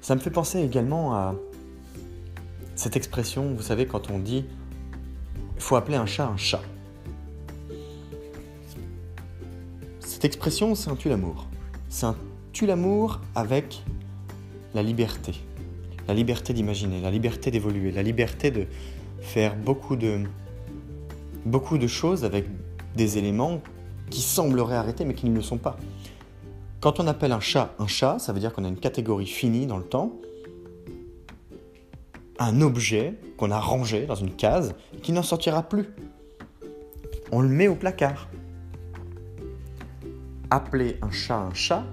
Ça 0.00 0.14
me 0.14 0.20
fait 0.20 0.30
penser 0.30 0.62
également 0.62 1.14
à 1.14 1.34
cette 2.74 2.96
expression, 2.96 3.52
vous 3.52 3.60
savez, 3.60 3.86
quand 3.86 4.10
on 4.10 4.18
dit 4.18 4.46
il 5.56 5.60
faut 5.60 5.76
appeler 5.76 5.98
un 5.98 6.06
chat 6.06 6.26
un 6.26 6.38
chat. 6.38 6.62
Expression, 10.26 10.74
c'est 10.74 10.90
un 10.90 10.96
tue-l'amour. 10.96 11.46
C'est 11.88 12.06
un 12.06 12.16
tue-l'amour 12.52 13.20
avec 13.34 13.82
la 14.74 14.82
liberté. 14.82 15.32
La 16.06 16.14
liberté 16.14 16.52
d'imaginer, 16.52 17.00
la 17.00 17.10
liberté 17.10 17.50
d'évoluer, 17.50 17.90
la 17.90 18.02
liberté 18.02 18.50
de 18.50 18.66
faire 19.20 19.56
beaucoup 19.56 19.96
de, 19.96 20.20
beaucoup 21.44 21.78
de 21.78 21.86
choses 21.86 22.24
avec 22.24 22.46
des 22.94 23.18
éléments 23.18 23.60
qui 24.10 24.20
sembleraient 24.20 24.76
arrêtés 24.76 25.04
mais 25.04 25.14
qui 25.14 25.28
ne 25.28 25.34
le 25.34 25.42
sont 25.42 25.58
pas. 25.58 25.76
Quand 26.80 27.00
on 27.00 27.06
appelle 27.06 27.32
un 27.32 27.40
chat 27.40 27.74
un 27.78 27.86
chat, 27.86 28.18
ça 28.18 28.32
veut 28.32 28.40
dire 28.40 28.52
qu'on 28.52 28.64
a 28.64 28.68
une 28.68 28.78
catégorie 28.78 29.26
finie 29.26 29.66
dans 29.66 29.78
le 29.78 29.84
temps, 29.84 30.12
un 32.38 32.60
objet 32.60 33.14
qu'on 33.36 33.50
a 33.50 33.58
rangé 33.58 34.06
dans 34.06 34.14
une 34.14 34.34
case 34.34 34.74
qui 35.02 35.12
n'en 35.12 35.22
sortira 35.22 35.62
plus. 35.62 35.86
On 37.32 37.40
le 37.40 37.48
met 37.48 37.68
au 37.68 37.74
placard. 37.74 38.28
Appeler 40.50 40.98
un 41.02 41.10
chat 41.10 41.38
un 41.38 41.54
chat, 41.54 41.84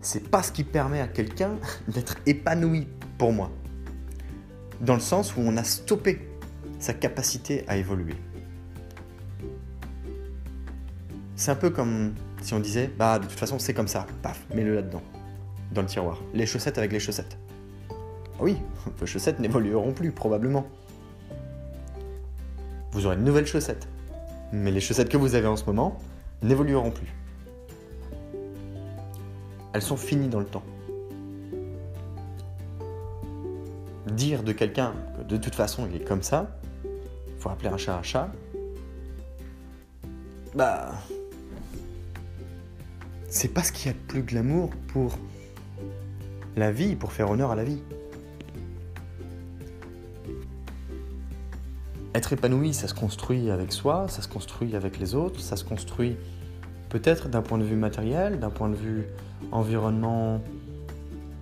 c'est 0.00 0.28
pas 0.30 0.42
ce 0.42 0.52
qui 0.52 0.62
permet 0.62 1.00
à 1.00 1.08
quelqu'un 1.08 1.56
d'être 1.88 2.16
épanoui 2.26 2.86
pour 3.18 3.32
moi. 3.32 3.50
Dans 4.80 4.94
le 4.94 5.00
sens 5.00 5.36
où 5.36 5.40
on 5.40 5.56
a 5.56 5.64
stoppé 5.64 6.28
sa 6.78 6.94
capacité 6.94 7.64
à 7.66 7.76
évoluer. 7.76 8.14
C'est 11.34 11.50
un 11.50 11.56
peu 11.56 11.70
comme 11.70 12.14
si 12.40 12.54
on 12.54 12.60
disait, 12.60 12.90
bah 12.98 13.18
de 13.18 13.26
toute 13.26 13.38
façon 13.38 13.58
c'est 13.58 13.74
comme 13.74 13.88
ça, 13.88 14.06
paf, 14.22 14.46
mets-le 14.54 14.74
là-dedans, 14.74 15.02
dans 15.72 15.82
le 15.82 15.88
tiroir. 15.88 16.22
Les 16.34 16.46
chaussettes 16.46 16.78
avec 16.78 16.92
les 16.92 17.00
chaussettes. 17.00 17.36
Ah 17.90 18.42
oui, 18.42 18.56
vos 18.98 19.06
chaussettes 19.06 19.40
n'évolueront 19.40 19.92
plus 19.92 20.12
probablement. 20.12 20.66
Vous 22.92 23.06
aurez 23.06 23.16
de 23.16 23.22
nouvelles 23.22 23.46
chaussettes. 23.46 23.88
Mais 24.52 24.70
les 24.70 24.80
chaussettes 24.80 25.08
que 25.08 25.16
vous 25.16 25.34
avez 25.34 25.48
en 25.48 25.56
ce 25.56 25.64
moment 25.64 25.98
n'évolueront 26.42 26.90
plus. 26.90 27.12
Elles 29.72 29.82
sont 29.82 29.96
finies 29.96 30.28
dans 30.28 30.40
le 30.40 30.46
temps. 30.46 30.62
Dire 34.06 34.42
de 34.42 34.52
quelqu'un 34.52 34.94
que 35.18 35.24
de 35.24 35.36
toute 35.36 35.54
façon 35.54 35.86
il 35.90 35.96
est 35.96 36.04
comme 36.04 36.22
ça, 36.22 36.58
faut 37.38 37.50
appeler 37.50 37.68
un 37.68 37.76
chat 37.76 37.98
un 37.98 38.02
chat, 38.02 38.30
bah 40.54 40.92
c'est 43.28 43.48
pas 43.48 43.62
ce 43.62 43.72
qu'il 43.72 43.88
y 43.88 43.90
a 43.90 43.92
de 43.92 43.98
plus 43.98 44.22
glamour 44.22 44.70
pour 44.88 45.18
la 46.56 46.72
vie, 46.72 46.96
pour 46.96 47.12
faire 47.12 47.30
honneur 47.30 47.50
à 47.50 47.56
la 47.56 47.64
vie. 47.64 47.82
Être 52.16 52.32
épanoui, 52.32 52.72
ça 52.72 52.88
se 52.88 52.94
construit 52.94 53.50
avec 53.50 53.74
soi, 53.74 54.06
ça 54.08 54.22
se 54.22 54.28
construit 54.28 54.74
avec 54.74 54.98
les 54.98 55.14
autres, 55.14 55.38
ça 55.38 55.54
se 55.54 55.64
construit 55.64 56.16
peut-être 56.88 57.28
d'un 57.28 57.42
point 57.42 57.58
de 57.58 57.62
vue 57.62 57.76
matériel, 57.76 58.40
d'un 58.40 58.48
point 58.48 58.70
de 58.70 58.74
vue 58.74 59.04
environnement 59.52 60.40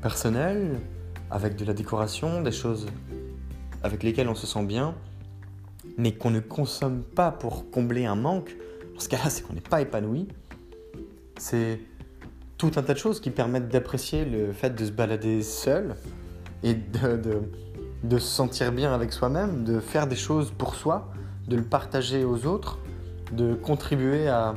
personnel, 0.02 0.80
avec 1.30 1.54
de 1.54 1.64
la 1.64 1.74
décoration, 1.74 2.42
des 2.42 2.50
choses 2.50 2.86
avec 3.84 4.02
lesquelles 4.02 4.28
on 4.28 4.34
se 4.34 4.48
sent 4.48 4.64
bien, 4.64 4.96
mais 5.96 6.10
qu'on 6.10 6.30
ne 6.30 6.40
consomme 6.40 7.04
pas 7.04 7.30
pour 7.30 7.70
combler 7.70 8.04
un 8.04 8.16
manque. 8.16 8.56
Dans 8.94 9.00
ce 9.00 9.08
cas-là, 9.08 9.30
c'est 9.30 9.42
qu'on 9.42 9.54
n'est 9.54 9.60
pas 9.60 9.80
épanoui. 9.80 10.26
C'est 11.38 11.78
tout 12.58 12.72
un 12.74 12.82
tas 12.82 12.94
de 12.94 12.98
choses 12.98 13.20
qui 13.20 13.30
permettent 13.30 13.68
d'apprécier 13.68 14.24
le 14.24 14.52
fait 14.52 14.74
de 14.74 14.84
se 14.84 14.90
balader 14.90 15.40
seul 15.44 15.94
et 16.64 16.74
de, 16.74 17.16
de, 17.16 17.42
se 18.10 18.26
sentir 18.26 18.72
bien 18.72 18.92
avec 18.92 19.12
soi-même, 19.12 19.64
de 19.64 19.80
faire 19.80 20.06
des 20.06 20.16
choses 20.16 20.50
pour 20.50 20.74
soi, 20.74 21.10
de 21.48 21.56
le 21.56 21.62
partager 21.62 22.24
aux 22.24 22.46
autres, 22.46 22.78
de 23.32 23.54
contribuer 23.54 24.28
à 24.28 24.54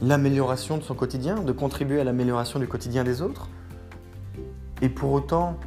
l'amélioration 0.00 0.78
de 0.78 0.82
son 0.82 0.94
quotidien, 0.94 1.36
de 1.36 1.52
contribuer 1.52 2.00
à 2.00 2.04
l'amélioration 2.04 2.58
du 2.58 2.66
quotidien 2.66 3.04
des 3.04 3.22
autres. 3.22 3.48
Et 4.80 4.88
pour 4.88 5.12
autant, 5.12 5.58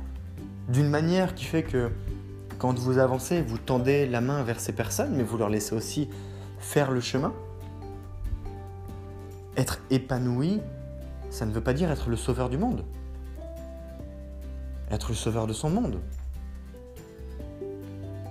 d'une 0.69 0.89
manière 0.89 1.35
qui 1.35 1.45
fait 1.45 1.63
que 1.63 1.89
quand 2.57 2.77
vous 2.77 2.97
avancez, 2.97 3.41
vous 3.41 3.57
tendez 3.57 4.07
la 4.07 4.21
main 4.21 4.43
vers 4.43 4.59
ces 4.59 4.73
personnes, 4.73 5.15
mais 5.15 5.23
vous 5.23 5.37
leur 5.37 5.49
laissez 5.49 5.75
aussi 5.75 6.09
faire 6.59 6.91
le 6.91 7.01
chemin. 7.01 7.33
Être 9.57 9.79
épanoui, 9.89 10.61
ça 11.29 11.45
ne 11.45 11.51
veut 11.51 11.61
pas 11.61 11.73
dire 11.73 11.91
être 11.91 12.09
le 12.09 12.15
sauveur 12.15 12.49
du 12.49 12.57
monde. 12.57 12.83
Être 14.91 15.09
le 15.09 15.15
sauveur 15.15 15.47
de 15.47 15.53
son 15.53 15.69
monde. 15.69 15.99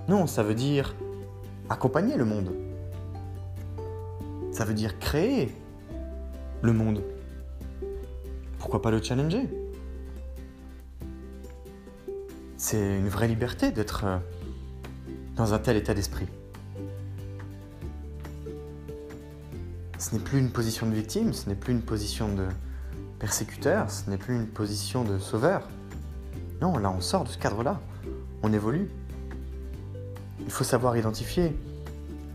Non, 0.07 0.27
ça 0.27 0.43
veut 0.43 0.55
dire 0.55 0.95
accompagner 1.69 2.15
le 2.15 2.25
monde. 2.25 2.53
Ça 4.51 4.65
veut 4.65 4.73
dire 4.73 4.99
créer 4.99 5.53
le 6.61 6.73
monde. 6.73 7.03
Pourquoi 8.59 8.81
pas 8.81 8.91
le 8.91 9.01
challenger? 9.01 9.49
C'est 12.57 12.97
une 12.97 13.09
vraie 13.09 13.27
liberté 13.27 13.71
d'être 13.71 14.05
euh, 14.05 14.17
dans 15.35 15.53
un 15.53 15.59
tel 15.59 15.77
état 15.77 15.93
d'esprit. 15.93 16.27
Ce 19.99 20.15
n'est 20.15 20.21
plus 20.21 20.39
une 20.39 20.51
position 20.51 20.87
de 20.87 20.93
victime, 20.93 21.33
ce 21.33 21.49
n'est 21.49 21.55
plus 21.55 21.73
une 21.73 21.81
position 21.81 22.33
de 22.33 22.45
persécuteur, 23.19 23.89
ce 23.89 24.09
n'est 24.09 24.17
plus 24.17 24.35
une 24.35 24.47
position 24.47 25.03
de 25.03 25.19
sauveur. 25.19 25.67
Non, 26.65 26.79
là 26.79 26.89
on 26.89 26.99
sort 26.99 27.25
de 27.25 27.29
ce 27.29 27.37
cadre-là, 27.37 27.79
on 28.41 28.51
évolue. 28.51 28.89
Il 30.39 30.49
faut 30.49 30.63
savoir 30.63 30.97
identifier 30.97 31.55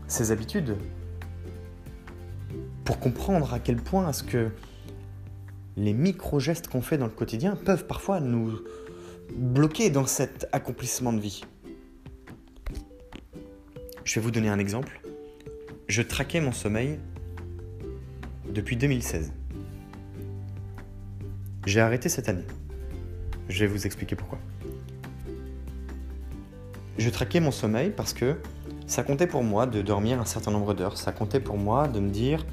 ses 0.07 0.31
habitudes 0.31 0.77
pour 2.85 2.97
comprendre 2.97 3.53
à 3.53 3.59
quel 3.59 3.75
point 3.75 4.07
est-ce 4.07 4.23
que 4.23 4.49
les 5.75 5.91
micro-gestes 5.91 6.69
qu'on 6.69 6.81
fait 6.81 6.97
dans 6.97 7.07
le 7.07 7.11
quotidien 7.11 7.57
peuvent 7.57 7.85
parfois 7.85 8.21
nous 8.21 8.57
bloquer 9.35 9.89
dans 9.89 10.05
cet 10.05 10.47
accomplissement 10.53 11.11
de 11.11 11.19
vie. 11.19 11.43
Je 14.05 14.15
vais 14.15 14.21
vous 14.21 14.31
donner 14.31 14.47
un 14.47 14.59
exemple. 14.59 15.01
Je 15.89 16.01
traquais 16.01 16.39
mon 16.39 16.53
sommeil 16.53 16.99
depuis 18.49 18.77
2016. 18.77 19.33
J'ai 21.65 21.81
arrêté 21.81 22.07
cette 22.07 22.29
année. 22.29 22.45
Je 23.49 23.59
vais 23.59 23.67
vous 23.67 23.85
expliquer 23.85 24.15
pourquoi. 24.15 24.39
Je 26.97 27.09
traquais 27.09 27.39
mon 27.39 27.51
sommeil 27.51 27.89
parce 27.89 28.13
que 28.13 28.37
ça 28.87 29.03
comptait 29.03 29.27
pour 29.27 29.43
moi 29.43 29.65
de 29.65 29.81
dormir 29.81 30.19
un 30.19 30.25
certain 30.25 30.51
nombre 30.51 30.73
d'heures. 30.73 30.97
Ça 30.97 31.11
comptait 31.11 31.39
pour 31.39 31.57
moi 31.57 31.87
de 31.87 31.99
me 31.99 32.09
dire, 32.09 32.45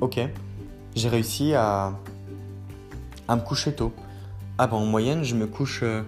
ok, 0.00 0.20
j'ai 0.94 1.08
réussi 1.08 1.54
à, 1.54 1.94
me 3.28 3.40
coucher 3.40 3.72
tôt. 3.72 3.92
Ah 4.58 4.66
bah 4.66 4.76
en 4.76 4.84
moyenne, 4.84 5.24
je 5.24 5.34
me 5.34 5.46
couche 5.46 5.80
euh, 5.82 6.02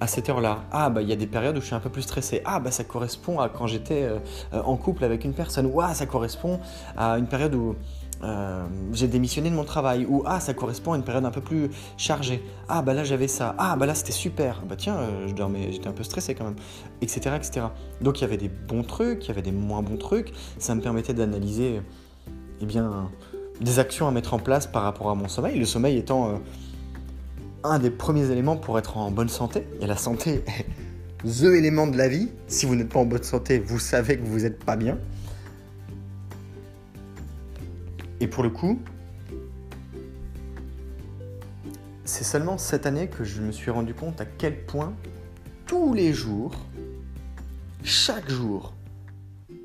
à 0.00 0.06
cette 0.06 0.30
heure-là. 0.30 0.64
Ah 0.72 0.88
bah 0.88 1.02
il 1.02 1.08
y 1.08 1.12
a 1.12 1.16
des 1.16 1.26
périodes 1.26 1.56
où 1.58 1.60
je 1.60 1.66
suis 1.66 1.74
un 1.74 1.80
peu 1.80 1.90
plus 1.90 2.02
stressé. 2.02 2.40
Ah 2.46 2.58
bah 2.58 2.70
ça 2.70 2.84
correspond 2.84 3.38
à 3.38 3.50
quand 3.50 3.66
j'étais 3.66 4.04
euh, 4.04 4.18
en 4.64 4.76
couple 4.76 5.04
avec 5.04 5.24
une 5.24 5.34
personne. 5.34 5.66
Ouah, 5.66 5.92
ça 5.92 6.06
correspond 6.06 6.60
à 6.96 7.18
une 7.18 7.26
période 7.26 7.54
où 7.54 7.76
euh, 8.24 8.64
j'ai 8.92 9.08
démissionné 9.08 9.50
de 9.50 9.54
mon 9.54 9.64
travail, 9.64 10.06
ou 10.08 10.22
ah, 10.26 10.38
ça 10.38 10.54
correspond 10.54 10.92
à 10.92 10.96
une 10.96 11.02
période 11.02 11.24
un 11.24 11.30
peu 11.30 11.40
plus 11.40 11.70
chargée. 11.96 12.42
Ah, 12.68 12.82
bah 12.82 12.94
là 12.94 13.02
j'avais 13.04 13.28
ça. 13.28 13.54
Ah, 13.58 13.76
bah 13.76 13.86
là 13.86 13.94
c'était 13.94 14.12
super. 14.12 14.62
Bah 14.68 14.76
tiens, 14.76 14.96
euh, 14.96 15.28
je 15.28 15.34
dormais, 15.34 15.72
j'étais 15.72 15.88
un 15.88 15.92
peu 15.92 16.04
stressé 16.04 16.34
quand 16.34 16.44
même, 16.44 16.56
etc., 17.00 17.36
etc. 17.36 17.66
Donc 18.00 18.20
il 18.20 18.22
y 18.22 18.24
avait 18.24 18.36
des 18.36 18.48
bons 18.48 18.84
trucs, 18.84 19.24
il 19.24 19.28
y 19.28 19.30
avait 19.32 19.42
des 19.42 19.52
moins 19.52 19.82
bons 19.82 19.96
trucs. 19.96 20.32
Ça 20.58 20.74
me 20.74 20.80
permettait 20.80 21.14
d'analyser, 21.14 21.80
eh 22.60 22.66
bien, 22.66 23.10
des 23.60 23.78
actions 23.78 24.06
à 24.06 24.10
mettre 24.10 24.34
en 24.34 24.38
place 24.38 24.66
par 24.66 24.82
rapport 24.82 25.10
à 25.10 25.14
mon 25.14 25.28
sommeil. 25.28 25.58
Le 25.58 25.66
sommeil 25.66 25.96
étant 25.98 26.28
euh, 26.28 26.32
un 27.64 27.78
des 27.78 27.90
premiers 27.90 28.30
éléments 28.30 28.56
pour 28.56 28.78
être 28.78 28.96
en 28.96 29.10
bonne 29.10 29.28
santé. 29.28 29.66
Et 29.80 29.86
la 29.86 29.96
santé 29.96 30.44
est 30.46 30.66
the 31.24 31.44
élément 31.44 31.86
de 31.86 31.96
la 31.96 32.08
vie. 32.08 32.28
Si 32.46 32.66
vous 32.66 32.76
n'êtes 32.76 32.88
pas 32.88 33.00
en 33.00 33.04
bonne 33.04 33.22
santé, 33.22 33.58
vous 33.58 33.78
savez 33.78 34.18
que 34.18 34.24
vous 34.24 34.40
n'êtes 34.40 34.64
pas 34.64 34.76
bien. 34.76 34.98
Et 38.22 38.28
pour 38.28 38.44
le 38.44 38.50
coup, 38.50 38.78
c'est 42.04 42.22
seulement 42.22 42.56
cette 42.56 42.86
année 42.86 43.08
que 43.08 43.24
je 43.24 43.42
me 43.42 43.50
suis 43.50 43.72
rendu 43.72 43.94
compte 43.94 44.20
à 44.20 44.24
quel 44.24 44.64
point 44.64 44.94
tous 45.66 45.92
les 45.92 46.12
jours, 46.12 46.54
chaque 47.82 48.30
jour, 48.30 48.74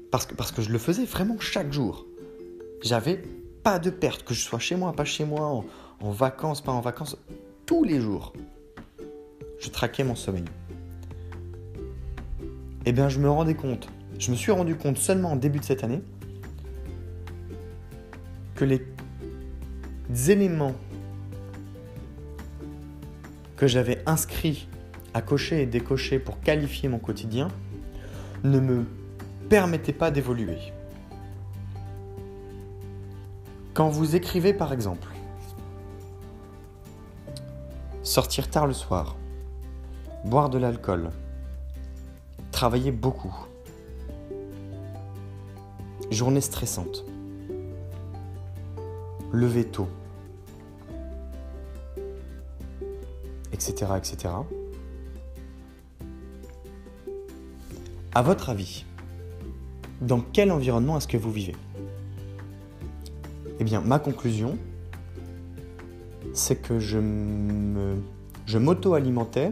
parce 0.09 0.25
que, 0.25 0.33
parce 0.33 0.51
que 0.51 0.63
je 0.63 0.71
le 0.71 0.79
faisais 0.79 1.05
vraiment 1.05 1.37
chaque 1.39 1.71
jour, 1.71 2.07
j'avais 2.81 3.21
pas 3.61 3.77
de 3.77 3.91
perte, 3.91 4.23
que 4.23 4.33
je 4.33 4.41
sois 4.41 4.57
chez 4.57 4.75
moi, 4.75 4.91
pas 4.91 5.05
chez 5.05 5.23
moi, 5.23 5.45
en, 5.45 5.65
en 6.01 6.09
vacances, 6.09 6.61
pas 6.61 6.71
en 6.71 6.81
vacances, 6.81 7.15
tous 7.67 7.83
les 7.83 8.01
jours, 8.01 8.33
je 9.59 9.69
traquais 9.69 10.03
mon 10.03 10.15
sommeil. 10.15 10.45
Eh 12.87 12.91
bien, 12.91 13.07
je 13.07 13.19
me 13.19 13.29
rendais 13.29 13.53
compte, 13.53 13.87
je 14.17 14.31
me 14.31 14.35
suis 14.35 14.51
rendu 14.51 14.75
compte 14.75 14.97
seulement 14.97 15.33
au 15.33 15.37
début 15.37 15.59
de 15.59 15.63
cette 15.63 15.83
année, 15.83 16.01
que 18.57 18.65
les 18.65 18.81
éléments 20.31 20.73
que 23.55 23.67
j'avais 23.67 24.01
inscrits 24.07 24.67
à 25.13 25.21
cocher 25.21 25.61
et 25.61 25.65
décocher 25.67 26.17
pour 26.17 26.41
qualifier 26.41 26.89
mon 26.89 26.97
quotidien 26.97 27.49
ne 28.43 28.59
me 28.59 28.85
permettaient 29.47 29.93
pas 29.93 30.09
d'évoluer. 30.09 30.57
Quand 33.75 33.89
vous 33.89 34.15
écrivez 34.15 34.53
par 34.53 34.73
exemple, 34.73 35.07
sortir 38.01 38.49
tard 38.49 38.65
le 38.65 38.73
soir, 38.73 39.17
boire 40.25 40.49
de 40.49 40.57
l'alcool, 40.57 41.11
travailler 42.51 42.91
beaucoup, 42.91 43.35
journée 46.09 46.41
stressante, 46.41 47.05
lever 49.31 49.65
tôt, 49.65 49.87
etc., 53.53 53.91
etc. 53.97 54.33
À 58.13 58.21
votre 58.21 58.49
avis, 58.49 58.85
dans 60.01 60.21
quel 60.21 60.51
environnement 60.51 60.97
est-ce 60.97 61.07
que 61.07 61.17
vous 61.17 61.31
vivez? 61.31 61.55
Eh 63.59 63.63
bien, 63.63 63.81
ma 63.81 63.99
conclusion, 63.99 64.57
c'est 66.33 66.61
que 66.61 66.79
je 66.79 66.99
me, 66.99 67.95
je 68.45 68.57
m'auto-alimentais 68.57 69.51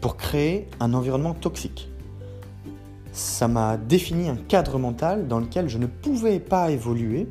pour 0.00 0.16
créer 0.16 0.68
un 0.80 0.92
environnement 0.94 1.34
toxique 1.34 1.88
ça 3.14 3.46
m'a 3.46 3.76
défini 3.76 4.28
un 4.28 4.36
cadre 4.36 4.78
mental 4.78 5.28
dans 5.28 5.38
lequel 5.38 5.68
je 5.68 5.78
ne 5.78 5.86
pouvais 5.86 6.40
pas 6.40 6.72
évoluer 6.72 7.28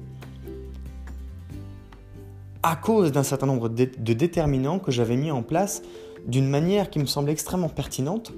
à 2.63 2.78
cause 2.78 3.12
d'un 3.12 3.24
certain 3.24 3.48
nombre 3.48 3.67
de 3.67 4.13
déterminants 4.13 4.80
que 4.80 4.91
j'avais 4.91 5.17
mis 5.17 5.30
en 5.30 5.43
place 5.43 5.82
d'une 6.26 6.48
manière 6.48 6.89
qui 6.89 7.00
me 7.00 7.06
semblait 7.06 7.34
extrêmement 7.34 7.67
pertinente 7.67 8.32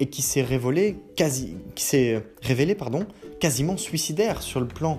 et 0.00 0.08
qui 0.08 0.22
s'est 0.22 0.40
révélée 0.40 0.96
quasiment 1.14 3.76
suicidaire 3.76 4.40
sur 4.40 4.58
le 4.58 4.66
plan 4.66 4.98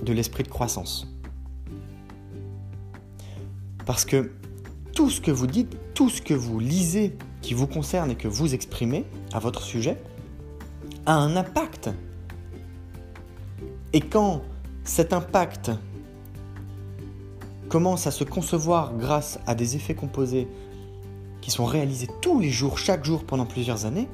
de 0.00 0.12
l'esprit 0.12 0.44
de 0.44 0.48
croissance. 0.48 1.12
Parce 3.86 4.04
que 4.04 4.30
tout 4.94 5.10
ce 5.10 5.20
que 5.20 5.32
vous 5.32 5.48
dites, 5.48 5.76
tout 5.94 6.10
ce 6.10 6.22
que 6.22 6.34
vous 6.34 6.60
lisez 6.60 7.16
qui 7.42 7.54
vous 7.54 7.66
concerne 7.66 8.12
et 8.12 8.14
que 8.14 8.28
vous 8.28 8.54
exprimez 8.54 9.04
à 9.32 9.40
votre 9.40 9.64
sujet, 9.64 9.96
a 11.06 11.14
un 11.14 11.36
impact. 11.36 11.90
Et 13.92 14.00
quand 14.00 14.42
cet 14.84 15.12
impact 15.12 15.70
commence 17.68 18.06
à 18.06 18.10
se 18.10 18.24
concevoir 18.24 18.94
grâce 18.96 19.38
à 19.46 19.54
des 19.54 19.76
effets 19.76 19.94
composés 19.94 20.48
qui 21.40 21.50
sont 21.50 21.64
réalisés 21.64 22.08
tous 22.20 22.40
les 22.40 22.50
jours, 22.50 22.78
chaque 22.78 23.04
jour 23.04 23.24
pendant 23.24 23.46
plusieurs 23.46 23.86
années, 23.86 24.08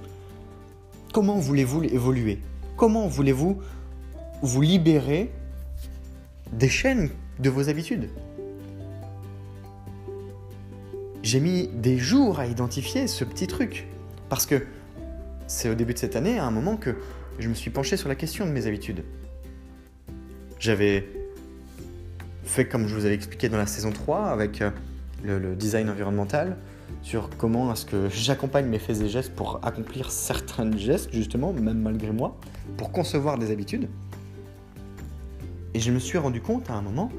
comment 1.12 1.38
voulez-vous 1.38 1.84
évoluer? 1.84 2.40
Comment 2.76 3.08
voulez-vous 3.08 3.58
vous 4.42 4.60
libérer 4.60 5.32
des 6.52 6.68
chaînes 6.68 7.10
de 7.38 7.50
vos 7.50 7.68
habitudes? 7.68 8.10
J'ai 11.22 11.40
mis 11.40 11.68
des 11.68 11.98
jours 11.98 12.38
à 12.38 12.46
identifier 12.46 13.08
ce 13.08 13.24
petit 13.24 13.48
truc. 13.48 13.88
Parce 14.28 14.46
que 14.46 14.64
c'est 15.46 15.68
au 15.68 15.74
début 15.74 15.94
de 15.94 15.98
cette 15.98 16.16
année, 16.16 16.38
à 16.38 16.44
un 16.44 16.50
moment, 16.50 16.76
que 16.76 16.96
je 17.38 17.48
me 17.48 17.54
suis 17.54 17.70
penché 17.70 17.96
sur 17.96 18.08
la 18.08 18.14
question 18.14 18.46
de 18.46 18.50
mes 18.50 18.66
habitudes. 18.66 19.04
J'avais 20.58 21.06
fait 22.44 22.66
comme 22.66 22.88
je 22.88 22.94
vous 22.94 23.04
avais 23.04 23.14
expliqué 23.14 23.48
dans 23.48 23.58
la 23.58 23.66
saison 23.66 23.90
3 23.90 24.26
avec 24.26 24.62
euh, 24.62 24.70
le, 25.24 25.54
design 25.54 25.90
environnemental, 25.90 26.56
sur 27.02 27.30
comment 27.36 27.72
est-ce 27.72 27.84
que 27.84 28.08
j'accompagne 28.08 28.66
mes 28.66 28.78
faits 28.78 29.00
et 29.00 29.08
gestes 29.08 29.34
pour 29.34 29.60
accomplir 29.64 30.10
certains 30.10 30.74
gestes, 30.76 31.12
justement, 31.12 31.52
même 31.52 31.80
malgré 31.80 32.10
moi, 32.10 32.36
pour 32.76 32.92
concevoir 32.92 33.38
des 33.38 33.50
habitudes. 33.50 33.88
Et 35.74 35.80
je 35.80 35.90
me 35.92 35.98
suis 35.98 36.18
rendu 36.18 36.40
compte 36.40 36.70
à 36.70 36.74
un 36.74 36.82
moment 36.82 37.10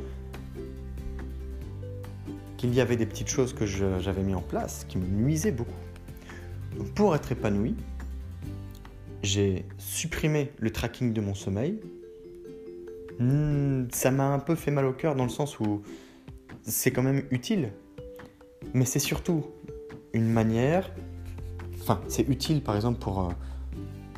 qu'il 2.58 2.74
y 2.74 2.82
avait 2.82 2.96
des 2.96 3.06
petites 3.06 3.30
choses 3.30 3.54
que 3.54 3.68
j'avais 3.68 4.24
mis 4.24 4.34
en 4.34 4.42
place 4.42 4.86
qui 4.90 4.98
me 4.98 5.06
nuisaient 5.06 5.52
beaucoup. 5.52 5.70
Donc 6.76 6.88
pour 6.94 7.16
être 7.16 7.32
épanoui, 7.32 7.76
j'ai 9.28 9.66
supprimé 9.78 10.52
le 10.58 10.72
tracking 10.72 11.14
de 11.14 11.22
mon 11.22 11.36
sommeil. 11.36 11.80
Hmm, 13.20 13.86
ça 13.92 14.10
m'a 14.10 14.28
un 14.28 14.40
peu 14.40 14.56
fait 14.56 14.72
mal 14.72 14.86
au 14.86 14.94
cœur 14.94 15.16
dans 15.16 15.24
le 15.24 15.30
sens 15.30 15.60
où 15.60 15.82
c'est 16.64 16.92
quand 16.92 17.04
même 17.04 17.24
utile. 17.30 17.72
Mais 18.74 18.86
c'est 18.86 19.00
surtout 19.00 19.46
une 20.14 20.30
manière... 20.30 20.92
Enfin, 21.82 22.02
c'est 22.08 22.28
utile 22.28 22.62
par 22.62 22.76
exemple 22.76 23.00
pour 23.00 23.22
euh, 23.22 23.32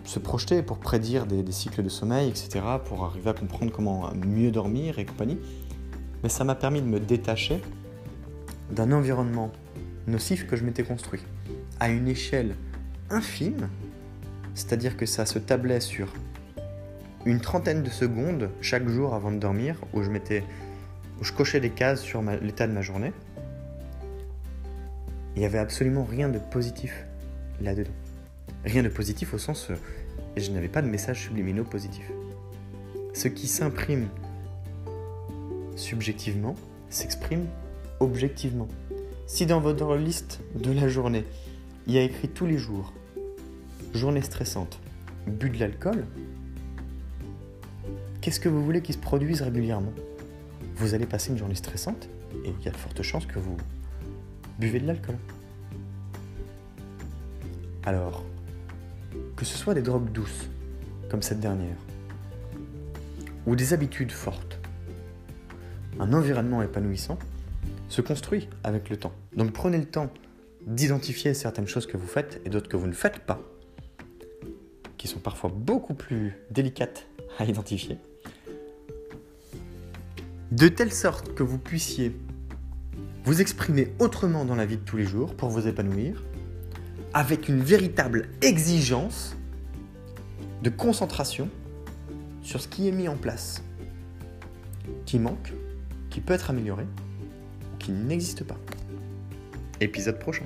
se 0.03 0.19
projeter, 0.19 0.63
pour 0.63 0.79
prédire 0.79 1.25
des, 1.25 1.43
des, 1.43 1.51
cycles 1.51 1.83
de 1.83 1.89
sommeil, 1.89 2.29
etc., 2.29 2.61
pour 2.85 3.03
arriver 3.05 3.29
à 3.29 3.33
comprendre 3.33 3.71
comment 3.71 4.11
mieux 4.13 4.51
dormir 4.51 4.97
et 4.97 5.05
compagnie. 5.05 5.37
Mais 6.23 6.29
ça 6.29 6.43
m'a 6.43 6.55
permis 6.55 6.81
de 6.81 6.87
me 6.87 6.99
détacher 6.99 7.61
d'un 8.71 8.91
environnement 8.91 9.51
nocif 10.07 10.47
que 10.47 10.55
je 10.55 10.63
m'étais 10.63 10.83
construit 10.83 11.21
à 11.79 11.89
une 11.89 12.07
échelle 12.07 12.55
infime 13.09 13.69
c'est-à-dire 14.59 14.97
que 14.97 15.05
ça 15.05 15.25
se 15.25 15.39
tablait 15.39 15.79
sur 15.79 16.13
une 17.25 17.39
trentaine 17.39 17.81
de 17.81 17.89
secondes 17.89 18.49
chaque 18.59 18.89
jour 18.89 19.13
avant 19.13 19.31
de 19.31 19.37
dormir, 19.37 19.79
où 19.93 20.03
je, 20.03 20.09
mettais, 20.09 20.43
où 21.19 21.23
je 21.23 21.31
cochais 21.31 21.61
des 21.61 21.69
cases 21.69 22.01
sur 22.01 22.21
l'état 22.21 22.67
de 22.67 22.73
ma 22.73 22.81
journée. 22.81 23.13
Il 25.35 25.39
n'y 25.39 25.45
avait 25.45 25.59
absolument 25.59 26.03
rien 26.03 26.27
de 26.27 26.39
positif 26.39 27.05
là-dedans. 27.61 27.93
Rien 28.65 28.83
de 28.83 28.89
positif 28.89 29.33
au 29.33 29.37
sens, 29.37 29.69
euh, 29.71 29.75
je 30.35 30.51
n'avais 30.51 30.67
pas 30.67 30.81
de 30.81 30.89
messages 30.89 31.21
subliminaux 31.21 31.63
positifs. 31.63 32.11
Ce 33.13 33.29
qui 33.29 33.47
s'imprime 33.47 34.09
subjectivement 35.77 36.55
s'exprime 36.89 37.45
objectivement. 38.01 38.67
Si 39.25 39.45
dans 39.45 39.61
votre 39.61 39.95
liste 39.95 40.41
de 40.53 40.73
la 40.73 40.89
journée, 40.89 41.23
il 41.87 41.93
y 41.93 41.97
a 41.97 42.01
écrit 42.01 42.27
tous 42.27 42.45
les 42.45 42.57
jours 42.57 42.91
journée 43.93 44.21
stressante, 44.21 44.79
bu 45.27 45.49
de 45.49 45.59
l'alcool, 45.59 46.05
qu'est-ce 48.21 48.39
que 48.39 48.49
vous 48.49 48.63
voulez 48.63 48.81
qu'il 48.81 48.95
se 48.95 48.99
produise 48.99 49.41
régulièrement? 49.41 49.93
Vous 50.75 50.93
allez 50.93 51.05
passer 51.05 51.31
une 51.31 51.37
journée 51.37 51.55
stressante 51.55 52.09
et 52.45 52.53
il 52.57 52.65
y 52.65 52.67
a 52.67 52.71
de 52.71 52.77
fortes 52.77 53.01
chances 53.01 53.25
que 53.25 53.39
vous 53.39 53.57
buvez 54.59 54.79
de 54.79 54.87
l'alcool. 54.87 55.15
Alors, 57.83 58.23
que 59.35 59.45
ce 59.45 59.57
soit 59.57 59.73
des 59.73 59.81
drogues 59.81 60.11
douces, 60.11 60.47
comme 61.09 61.21
cette 61.21 61.39
dernière, 61.39 61.77
ou 63.45 63.55
des 63.55 63.73
habitudes 63.73 64.11
fortes, 64.11 64.59
un 65.99 66.13
environnement 66.13 66.61
épanouissant 66.61 67.17
se 67.87 68.01
construit 68.01 68.47
avec 68.63 68.89
le 68.89 68.97
temps. 68.97 69.13
Donc 69.35 69.51
prenez 69.51 69.77
le 69.77 69.85
temps 69.85 70.11
d'identifier 70.67 71.33
certaines 71.33 71.67
choses 71.67 71.87
que 71.87 71.97
vous 71.97 72.07
faites 72.07 72.41
et 72.45 72.49
d'autres 72.49 72.69
que 72.69 72.77
vous 72.77 72.87
ne 72.87 72.93
faites 72.93 73.19
pas 73.19 73.41
qui 74.99 75.07
sont 75.07 75.19
parfois 75.19 75.49
beaucoup 75.51 75.95
plus 75.95 76.35
délicates 76.51 77.07
à 77.39 77.45
identifier. 77.45 77.97
De 80.51 80.67
telle 80.67 80.91
sorte 80.91 81.33
que 81.33 81.41
vous 81.41 81.57
puissiez 81.57 82.15
vous 83.23 83.41
exprimer 83.41 83.93
autrement 83.99 84.45
dans 84.45 84.55
la 84.55 84.65
vie 84.65 84.77
de 84.77 84.83
tous 84.83 84.97
les 84.97 85.05
jours 85.05 85.35
pour 85.35 85.49
vous 85.49 85.67
épanouir, 85.67 86.23
avec 87.13 87.47
une 87.47 87.61
véritable 87.61 88.29
exigence 88.41 89.35
de 90.63 90.69
concentration 90.69 91.49
sur 92.41 92.61
ce 92.61 92.67
qui 92.67 92.87
est 92.87 92.91
mis 92.91 93.07
en 93.07 93.15
place, 93.15 93.63
qui 95.05 95.17
manque, 95.17 95.53
qui 96.09 96.19
peut 96.19 96.33
être 96.33 96.49
amélioré, 96.49 96.85
qui 97.79 97.91
n'existe 97.91 98.43
pas. 98.43 98.57
Épisode 99.79 100.19
prochain. 100.19 100.45